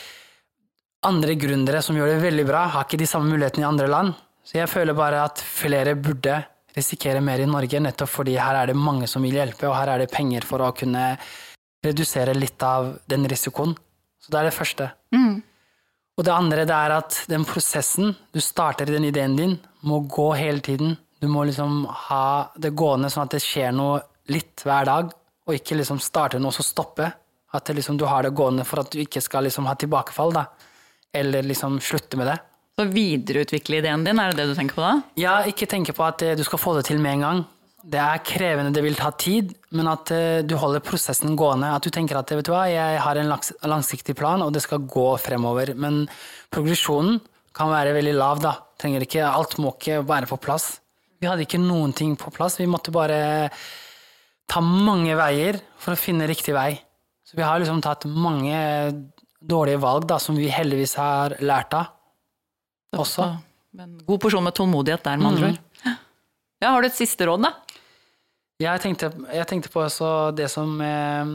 andre 1.04 1.36
gründere 1.36 1.84
som 1.84 1.98
gjør 1.98 2.14
det 2.14 2.24
veldig 2.24 2.48
bra, 2.48 2.64
har 2.72 2.88
ikke 2.88 3.04
de 3.04 3.12
samme 3.12 3.28
mulighetene 3.28 3.66
i 3.66 3.70
andre 3.74 3.92
land. 3.92 4.16
Så 4.40 4.56
jeg 4.56 4.72
føler 4.72 4.96
bare 4.96 5.20
at 5.28 5.44
flere 5.44 5.98
burde 6.00 6.40
risikere 6.72 7.20
mer 7.20 7.44
i 7.44 7.50
Norge, 7.50 7.84
nettopp 7.84 8.08
fordi 8.08 8.40
her 8.40 8.56
er 8.56 8.72
det 8.72 8.80
mange 8.88 9.04
som 9.10 9.20
vil 9.20 9.36
hjelpe, 9.36 9.68
og 9.68 9.76
her 9.76 9.92
er 9.92 10.00
det 10.06 10.12
penger 10.16 10.48
for 10.48 10.64
å 10.64 10.72
kunne 10.72 11.10
redusere 11.84 12.34
litt 12.36 12.62
av 12.62 12.94
den 13.10 13.26
risikoen. 13.30 13.74
Så 14.22 14.30
det 14.32 14.38
er 14.40 14.48
det 14.48 14.56
første. 14.56 14.90
Og 16.18 16.26
det 16.26 16.34
andre 16.34 16.66
det 16.68 16.76
er 16.76 16.94
at 16.94 17.16
den 17.30 17.46
prosessen 17.48 18.12
du 18.34 18.40
starter 18.44 18.90
i 18.90 18.94
den 18.94 19.08
ideen 19.08 19.36
din, 19.38 19.56
må 19.82 20.02
gå 20.06 20.28
hele 20.38 20.60
tiden. 20.62 20.96
Du 21.22 21.28
må 21.30 21.44
liksom 21.48 21.86
ha 22.08 22.52
det 22.54 22.74
gående 22.78 23.10
sånn 23.10 23.26
at 23.26 23.34
det 23.34 23.42
skjer 23.42 23.72
noe 23.74 24.00
litt 24.30 24.62
hver 24.66 24.86
dag, 24.86 25.10
og 25.42 25.56
ikke 25.56 25.78
liksom 25.80 25.98
starte 26.02 26.38
noe 26.38 26.52
og 26.52 26.58
så 26.58 26.66
stoppe. 26.66 27.08
At 27.52 27.66
det 27.66 27.80
liksom, 27.80 27.98
du 27.98 28.06
har 28.08 28.24
det 28.24 28.36
gående 28.36 28.64
for 28.64 28.80
at 28.80 28.92
du 28.92 29.00
ikke 29.02 29.20
skal 29.20 29.44
liksom 29.48 29.66
ha 29.68 29.74
tilbakefall, 29.76 30.32
da. 30.36 30.46
Eller 31.12 31.44
liksom 31.44 31.80
slutte 31.84 32.16
med 32.20 32.30
det. 32.30 32.38
Så 32.78 32.86
videreutvikle 32.88 33.82
ideen 33.82 34.04
din, 34.06 34.20
er 34.20 34.32
det 34.32 34.40
det 34.40 34.52
du 34.52 34.56
tenker 34.56 34.78
på 34.78 34.84
da? 34.84 34.94
Ja, 35.20 35.34
ikke 35.48 35.68
tenke 35.68 35.92
på 35.96 36.06
at 36.06 36.22
eh, 36.24 36.36
du 36.38 36.44
skal 36.46 36.60
få 36.60 36.72
det 36.78 36.86
til 36.88 37.02
med 37.02 37.18
en 37.18 37.26
gang. 37.26 37.42
Det 37.82 37.98
er 37.98 38.20
krevende, 38.22 38.70
det 38.72 38.82
vil 38.84 38.94
ta 38.94 39.10
tid, 39.18 39.54
men 39.74 39.88
at 39.90 40.10
eh, 40.14 40.42
du 40.46 40.54
holder 40.56 40.80
prosessen 40.86 41.34
gående. 41.36 41.72
At 41.74 41.82
du 41.82 41.90
tenker 41.90 42.16
at 42.20 42.30
vet 42.30 42.46
du 42.46 42.52
hva, 42.52 42.64
jeg 42.70 43.00
har 43.02 43.18
en 43.18 43.32
langsiktig 43.66 44.14
plan, 44.16 44.42
og 44.44 44.52
det 44.54 44.62
skal 44.62 44.84
gå 44.86 45.06
fremover. 45.18 45.74
Men 45.74 46.04
progresjonen 46.54 47.18
kan 47.52 47.68
være 47.72 47.94
veldig 47.96 48.14
lav, 48.14 48.38
da. 48.44 48.52
Trenger 48.78 49.02
ikke, 49.06 49.24
alt 49.26 49.56
må 49.58 49.74
ikke 49.74 49.98
være 50.06 50.28
på 50.30 50.38
plass. 50.40 50.76
Vi 51.20 51.26
hadde 51.26 51.42
ikke 51.46 51.58
noen 51.62 51.92
ting 51.94 52.14
på 52.18 52.30
plass. 52.34 52.56
Vi 52.58 52.66
måtte 52.70 52.94
bare 52.94 53.50
ta 54.50 54.60
mange 54.62 55.14
veier 55.18 55.58
for 55.78 55.94
å 55.94 55.98
finne 55.98 56.26
riktig 56.30 56.54
vei. 56.54 56.76
Så 57.26 57.34
vi 57.38 57.42
har 57.46 57.58
liksom 57.62 57.82
tatt 57.82 58.06
mange 58.10 58.54
dårlige 59.42 59.80
valg 59.82 60.06
da, 60.10 60.18
som 60.22 60.36
vi 60.38 60.48
heldigvis 60.50 60.94
har 60.98 61.34
lært 61.42 61.74
av. 61.78 61.90
Også. 62.94 63.26
Men 63.74 63.96
god 64.06 64.20
porsjon 64.22 64.44
med 64.44 64.54
tålmodighet 64.54 65.02
der, 65.06 65.16
med 65.18 65.32
andre 65.32 65.50
Mhm. 65.50 65.58
ord. 65.58 65.98
Ja, 66.62 66.70
har 66.70 66.80
du 66.82 66.86
et 66.86 66.94
siste 66.94 67.26
råd, 67.26 67.42
da? 67.42 67.52
Jeg 68.62 68.82
tenkte, 68.82 69.10
jeg 69.32 69.48
tenkte 69.50 69.70
på 69.72 69.84
det 70.36 70.48
som 70.52 70.78
eh, 70.84 71.34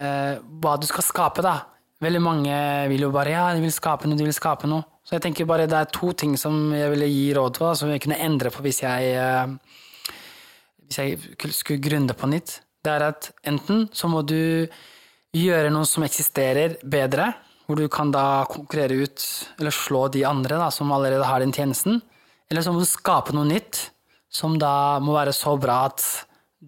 eh, 0.00 0.34
Hva 0.62 0.74
du 0.80 0.88
skal 0.88 1.04
skape, 1.04 1.44
da. 1.44 1.58
Veldig 2.04 2.20
mange 2.22 2.56
vil 2.90 3.06
jo 3.06 3.12
bare 3.14 3.32
ja, 3.32 3.44
de 3.56 3.62
vil 3.64 3.72
skape 3.72 4.08
noe, 4.08 4.18
de 4.18 4.26
vil 4.26 4.36
skape 4.36 4.68
noe. 4.68 4.84
Så 5.04 5.16
jeg 5.16 5.24
tenker 5.26 5.48
bare 5.48 5.68
det 5.68 5.76
er 5.78 5.92
to 5.92 6.12
ting 6.16 6.34
som 6.40 6.72
jeg 6.74 6.90
ville 6.94 7.08
gi 7.10 7.26
råd 7.36 7.60
på, 7.60 7.70
som 7.76 7.92
jeg 7.92 8.02
kunne 8.04 8.20
endre 8.24 8.52
på 8.52 8.64
hvis 8.64 8.82
jeg 8.84 9.12
eh, 9.20 9.80
hvis 10.84 11.00
jeg 11.00 11.52
skulle 11.54 11.84
grunde 11.84 12.16
på 12.16 12.28
nytt. 12.30 12.58
Det 12.84 12.92
er 12.92 13.06
at 13.08 13.30
enten 13.48 13.86
så 13.96 14.10
må 14.12 14.22
du 14.26 14.66
gjøre 15.34 15.72
noe 15.72 15.88
som 15.88 16.04
eksisterer 16.06 16.78
bedre, 16.84 17.32
hvor 17.64 17.80
du 17.80 17.88
kan 17.88 18.10
da 18.12 18.44
konkurrere 18.50 19.06
ut, 19.06 19.24
eller 19.58 19.72
slå 19.72 20.06
de 20.12 20.24
andre 20.28 20.58
da, 20.60 20.68
som 20.72 20.92
allerede 20.92 21.24
har 21.24 21.40
den 21.40 21.54
tjenesten. 21.54 22.02
Eller 22.50 22.64
så 22.64 22.74
må 22.74 22.82
du 22.82 22.88
skape 22.88 23.32
noe 23.34 23.48
nytt, 23.48 23.88
som 24.28 24.58
da 24.60 25.00
må 25.00 25.16
være 25.16 25.32
så 25.32 25.54
bra 25.60 25.86
at 25.88 26.04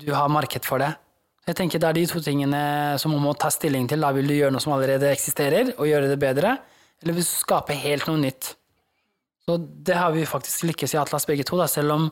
du 0.04 0.12
har 0.14 0.28
marked 0.32 0.66
for 0.66 0.82
det. 0.82 0.92
Jeg 1.46 1.58
tenker 1.60 1.78
Det 1.78 1.88
er 1.88 1.94
de 1.94 2.06
to 2.10 2.20
tingene 2.20 2.60
som 2.98 3.12
man 3.14 3.22
må 3.22 3.34
ta 3.38 3.52
stilling 3.54 3.86
til. 3.88 4.02
Da 4.02 4.10
vil 4.14 4.26
du 4.26 4.34
gjøre 4.34 4.54
noe 4.54 4.62
som 4.62 4.74
allerede 4.74 5.12
eksisterer, 5.12 5.74
og 5.78 5.86
gjøre 5.86 6.10
det 6.10 6.18
bedre, 6.18 6.56
eller 7.02 7.14
vil 7.14 7.22
du 7.22 7.28
skape 7.28 7.76
helt 7.78 8.08
noe 8.10 8.18
nytt. 8.18 8.54
Så 9.46 9.60
det 9.62 9.94
har 9.94 10.10
vi 10.10 10.26
faktisk 10.26 10.66
lykkes 10.66 10.96
i 10.96 10.98
Atlas 10.98 11.28
begge 11.28 11.46
to, 11.46 11.58
da, 11.60 11.68
selv 11.70 11.94
om 11.94 12.08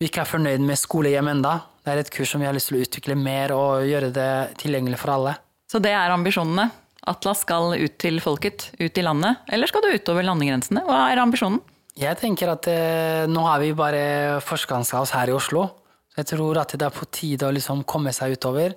vi 0.00 0.08
ikke 0.08 0.24
er 0.24 0.30
fornøyd 0.30 0.64
med 0.66 0.80
skolehjem 0.80 1.30
enda. 1.30 1.60
Det 1.84 1.92
er 1.92 2.00
et 2.02 2.10
kurs 2.10 2.32
som 2.34 2.42
vi 2.42 2.48
har 2.48 2.56
lyst 2.56 2.72
til 2.72 2.80
å 2.80 2.82
utvikle 2.82 3.14
mer 3.18 3.54
og 3.54 3.84
gjøre 3.86 4.10
det 4.16 4.32
tilgjengelig 4.58 4.98
for 4.98 5.14
alle. 5.14 5.36
Så 5.70 5.78
det 5.82 5.92
er 5.94 6.10
ambisjonene. 6.10 6.66
Atlas 7.06 7.44
skal 7.44 7.76
ut 7.76 7.94
til 8.00 8.18
folket, 8.24 8.72
ut 8.80 8.98
i 8.98 9.04
landet, 9.04 9.44
eller 9.52 9.70
skal 9.70 9.84
du 9.84 9.92
utover 9.92 10.26
landegrensene? 10.26 10.82
Hva 10.88 11.04
er 11.12 11.20
ambisjonen? 11.22 11.60
Jeg 11.94 12.18
tenker 12.18 12.50
at 12.50 12.66
eh, 12.66 13.24
nå 13.30 13.44
har 13.46 13.60
vi 13.62 13.70
bare 13.76 14.40
forskansa 14.42 14.98
oss 15.04 15.12
her 15.14 15.30
i 15.30 15.36
Oslo. 15.36 15.68
Jeg 16.14 16.30
tror 16.30 16.60
at 16.62 16.76
det 16.78 16.86
er 16.86 16.94
på 16.94 17.08
tide 17.10 17.48
å 17.48 17.54
liksom 17.54 17.82
komme 17.88 18.12
seg 18.14 18.36
utover. 18.36 18.76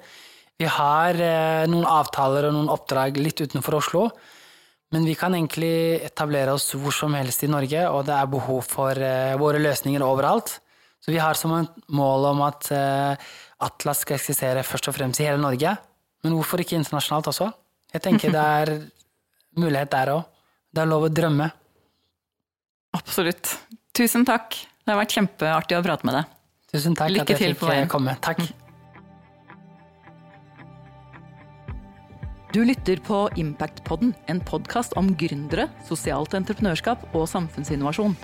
Vi 0.57 0.65
har 0.65 1.19
eh, 1.21 1.67
noen 1.69 1.85
avtaler 1.85 2.47
og 2.47 2.55
noen 2.55 2.71
oppdrag 2.73 3.19
litt 3.21 3.43
utenfor 3.43 3.77
Oslo. 3.77 4.07
Men 4.95 5.03
vi 5.05 5.17
kan 5.19 5.35
egentlig 5.35 5.99
etablere 6.07 6.53
oss 6.55 6.71
hvor 6.79 6.95
som 6.95 7.13
helst 7.17 7.43
i 7.43 7.49
Norge, 7.51 7.83
og 7.91 8.05
det 8.07 8.15
er 8.15 8.31
behov 8.31 8.63
for 8.65 8.95
eh, 8.95 9.35
våre 9.37 9.59
løsninger 9.61 10.05
overalt. 10.05 10.55
Så 11.03 11.11
vi 11.13 11.19
har 11.21 11.37
som 11.37 11.53
et 11.59 11.75
mål 11.93 12.31
om 12.31 12.41
at 12.47 12.71
eh, 12.73 13.27
Atlas 13.67 14.01
skal 14.05 14.17
eksistere 14.17 14.65
først 14.65 14.89
og 14.89 14.97
fremst 14.97 15.21
i 15.21 15.27
hele 15.27 15.41
Norge. 15.43 15.75
Men 16.25 16.37
hvorfor 16.37 16.63
ikke 16.63 16.79
internasjonalt 16.79 17.29
også? 17.33 17.51
Jeg 17.93 18.05
tenker 18.07 18.33
det 18.33 18.47
er 18.61 18.73
mulighet 19.61 19.93
der 19.93 20.13
òg. 20.15 20.25
Det 20.73 20.83
er 20.83 20.89
lov 20.89 21.05
å 21.05 21.11
drømme. 21.13 21.51
Absolutt. 22.97 23.53
Tusen 23.97 24.25
takk. 24.25 24.57
Det 24.57 24.93
har 24.93 24.99
vært 25.03 25.15
kjempeartig 25.19 25.77
å 25.77 25.85
prate 25.85 26.07
med 26.07 26.17
deg. 26.17 26.36
Tusen 26.67 26.95
takk 26.99 27.13
Lykke 27.15 27.23
at 27.23 27.29
jeg 27.31 27.53
fikk 27.53 27.61
på 27.61 27.69
veien. 27.69 27.85
eh, 27.85 27.91
komme. 27.91 28.15
Takk. 28.21 28.41
Du 32.55 32.63
lytter 32.63 32.99
på 33.03 33.29
Impactpodden, 33.37 34.15
en 34.27 34.39
podkast 34.41 34.95
om 34.97 35.11
gründere, 35.15 35.67
sosialt 35.87 36.33
entreprenørskap 36.33 37.03
og 37.13 37.27
samfunnsinnovasjon. 37.29 38.15